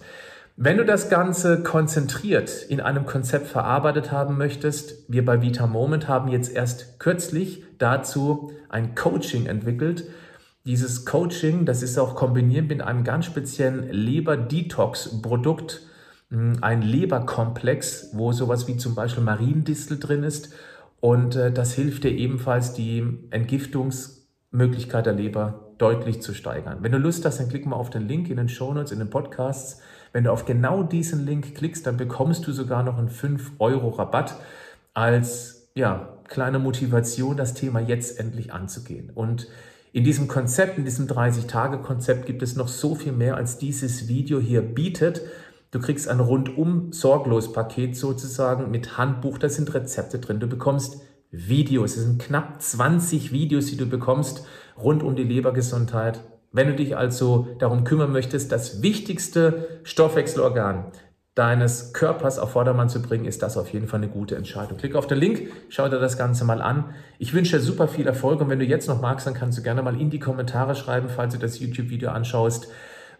Wenn 0.55 0.77
du 0.77 0.85
das 0.85 1.09
Ganze 1.09 1.63
konzentriert 1.63 2.63
in 2.69 2.79
einem 2.79 3.07
Konzept 3.07 3.47
verarbeitet 3.47 4.11
haben 4.11 4.37
möchtest, 4.37 5.11
wir 5.11 5.25
bei 5.25 5.41
Vita 5.41 5.65
Moment 5.65 6.07
haben 6.07 6.27
jetzt 6.27 6.53
erst 6.53 6.99
kürzlich 6.99 7.63
dazu 7.79 8.51
ein 8.69 8.93
Coaching 8.93 9.47
entwickelt, 9.47 10.03
dieses 10.65 11.05
Coaching, 11.05 11.65
das 11.65 11.81
ist 11.83 11.97
auch 11.97 12.15
kombiniert 12.15 12.69
mit 12.69 12.81
einem 12.81 13.03
ganz 13.03 13.25
speziellen 13.25 13.91
Leber-Detox-Produkt, 13.91 15.81
hm, 16.29 16.59
ein 16.61 16.81
Leberkomplex, 16.81 18.11
wo 18.13 18.31
sowas 18.31 18.67
wie 18.67 18.77
zum 18.77 18.95
Beispiel 18.95 19.23
Mariendistel 19.23 19.99
drin 19.99 20.23
ist. 20.23 20.53
Und 21.03 21.35
äh, 21.35 21.51
das 21.51 21.73
hilft 21.73 22.05
dir 22.05 22.11
ebenfalls, 22.11 22.71
die 22.71 23.03
Entgiftungsmöglichkeit 23.29 25.05
der 25.05 25.11
Leber 25.11 25.73
deutlich 25.77 26.21
zu 26.21 26.33
steigern. 26.33 26.77
Wenn 26.79 26.93
du 26.93 26.97
Lust 26.97 27.25
hast, 27.25 27.41
dann 27.41 27.49
klick 27.49 27.65
mal 27.65 27.75
auf 27.75 27.89
den 27.89 28.07
Link 28.07 28.29
in 28.29 28.37
den 28.37 28.47
Shownotes, 28.47 28.93
in 28.93 28.99
den 28.99 29.09
Podcasts. 29.09 29.81
Wenn 30.13 30.23
du 30.23 30.31
auf 30.31 30.45
genau 30.45 30.81
diesen 30.81 31.25
Link 31.25 31.55
klickst, 31.55 31.85
dann 31.85 31.97
bekommst 31.97 32.47
du 32.47 32.53
sogar 32.53 32.83
noch 32.83 32.97
einen 32.97 33.09
5 33.09 33.51
Euro 33.59 33.89
Rabatt 33.89 34.35
als 34.93 35.67
ja, 35.75 36.19
kleine 36.29 36.57
Motivation, 36.57 37.35
das 37.35 37.53
Thema 37.53 37.81
jetzt 37.81 38.17
endlich 38.17 38.53
anzugehen. 38.53 39.11
Und 39.13 39.49
in 39.91 40.05
diesem 40.05 40.29
Konzept, 40.29 40.77
in 40.77 40.85
diesem 40.85 41.07
30-Tage-Konzept 41.07 42.25
gibt 42.25 42.41
es 42.43 42.55
noch 42.55 42.69
so 42.69 42.95
viel 42.95 43.11
mehr, 43.11 43.35
als 43.35 43.57
dieses 43.57 44.07
Video 44.07 44.39
hier 44.39 44.61
bietet. 44.61 45.19
Du 45.73 45.79
kriegst 45.79 46.07
ein 46.07 46.19
rundum 46.19 46.93
sorglos 46.93 47.51
Paket 47.51 47.97
sozusagen 47.97 48.69
mit 48.69 48.95
Handbuch, 48.99 49.39
da 49.39 49.49
sind 49.49 49.73
Rezepte 49.73 50.19
drin. 50.19 50.39
Du 50.39 50.45
bekommst 50.45 51.01
Videos, 51.31 51.97
es 51.97 52.03
sind 52.03 52.21
knapp 52.21 52.61
20 52.61 53.31
Videos, 53.31 53.65
die 53.65 53.77
du 53.77 53.87
bekommst 53.87 54.45
rund 54.77 55.01
um 55.01 55.15
die 55.15 55.23
Lebergesundheit. 55.23 56.19
Wenn 56.51 56.67
du 56.67 56.75
dich 56.75 56.95
also 56.95 57.47
darum 57.57 57.85
kümmern 57.85 58.11
möchtest, 58.11 58.51
das 58.51 58.83
wichtigste 58.83 59.79
Stoffwechselorgan 59.81 60.91
deines 61.33 61.91
Körpers 61.93 62.37
auf 62.37 62.51
Vordermann 62.51 62.89
zu 62.89 63.01
bringen, 63.01 63.25
ist 63.25 63.41
das 63.41 63.57
auf 63.57 63.73
jeden 63.73 63.87
Fall 63.87 63.99
eine 63.99 64.11
gute 64.11 64.35
Entscheidung. 64.35 64.77
Klick 64.77 64.93
auf 64.93 65.07
den 65.07 65.17
Link, 65.17 65.49
schau 65.69 65.89
dir 65.89 65.99
das 65.99 66.19
Ganze 66.19 66.45
mal 66.45 66.61
an. 66.61 66.93
Ich 67.17 67.33
wünsche 67.33 67.57
dir 67.57 67.63
super 67.63 67.87
viel 67.87 68.05
Erfolg 68.05 68.41
und 68.41 68.49
wenn 68.49 68.59
du 68.59 68.65
jetzt 68.65 68.87
noch 68.87 69.01
magst, 69.01 69.25
dann 69.25 69.33
kannst 69.33 69.57
du 69.57 69.63
gerne 69.63 69.81
mal 69.81 69.99
in 69.99 70.11
die 70.11 70.19
Kommentare 70.19 70.75
schreiben, 70.75 71.09
falls 71.09 71.33
du 71.33 71.39
das 71.39 71.59
YouTube-Video 71.59 72.11
anschaust, 72.11 72.67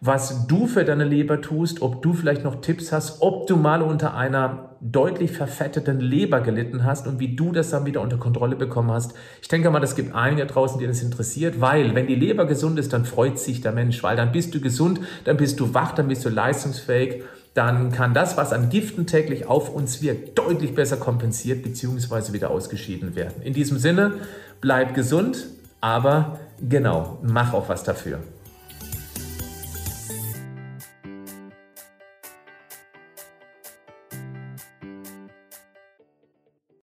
was 0.06 0.48
du 0.48 0.68
für 0.68 0.84
deine 0.84 1.06
Leber 1.06 1.40
tust, 1.40 1.82
ob 1.82 2.02
du 2.02 2.14
vielleicht 2.14 2.44
noch 2.44 2.60
Tipps 2.60 2.92
hast, 2.92 3.22
ob 3.22 3.48
du 3.48 3.56
mal 3.56 3.82
unter 3.82 4.18
einer 4.18 4.76
deutlich 4.82 5.32
verfetteten 5.32 6.02
Leber 6.02 6.42
gelitten 6.42 6.84
hast 6.84 7.08
und 7.08 7.22
wie 7.22 7.38
du 7.38 7.54
das 7.54 7.70
dann 7.70 7.86
wieder 7.86 8.02
unter 8.02 8.18
Kontrolle 8.18 8.58
bekommen 8.58 8.92
hast. 8.92 9.14
Ich 9.42 9.48
denke 9.48 9.70
mal, 9.70 9.80
das 9.80 9.96
gibt 9.96 10.14
einige 10.14 10.46
draußen, 10.46 10.78
die 10.78 10.88
das 10.88 11.02
interessiert, 11.02 11.62
weil 11.62 11.96
wenn 11.96 12.08
die 12.08 12.16
Leber 12.16 12.46
gesund 12.46 12.78
ist, 12.80 12.92
dann 12.92 13.06
freut 13.06 13.40
sich 13.40 13.62
der 13.62 13.72
Mensch, 13.72 14.04
weil 14.04 14.18
dann 14.18 14.34
bist 14.34 14.54
du 14.54 14.60
gesund, 14.60 15.00
dann 15.24 15.38
bist 15.38 15.62
du 15.62 15.74
wach, 15.74 15.94
dann 15.94 16.10
bist 16.10 16.26
du 16.26 16.30
leistungsfähig 16.30 17.24
dann 17.54 17.92
kann 17.92 18.16
das, 18.16 18.36
was 18.36 18.52
an 18.52 18.70
Giften 18.70 19.06
täglich 19.06 19.46
auf 19.46 19.70
uns 19.70 20.02
wirkt, 20.02 20.40
deutlich 20.40 20.74
besser 20.74 20.98
kompensiert 20.98 21.62
bzw. 21.62 22.34
wieder 22.34 22.50
ausgeschieden 22.50 23.16
werden. 23.16 23.44
In 23.44 23.54
diesem 23.54 23.78
Sinne, 23.78 24.14
bleib 24.60 24.96
gesund, 24.96 25.46
aber 25.80 26.40
genau, 26.68 27.20
mach 27.22 27.54
auch 27.54 27.70
was 27.70 27.84
dafür. 27.84 28.18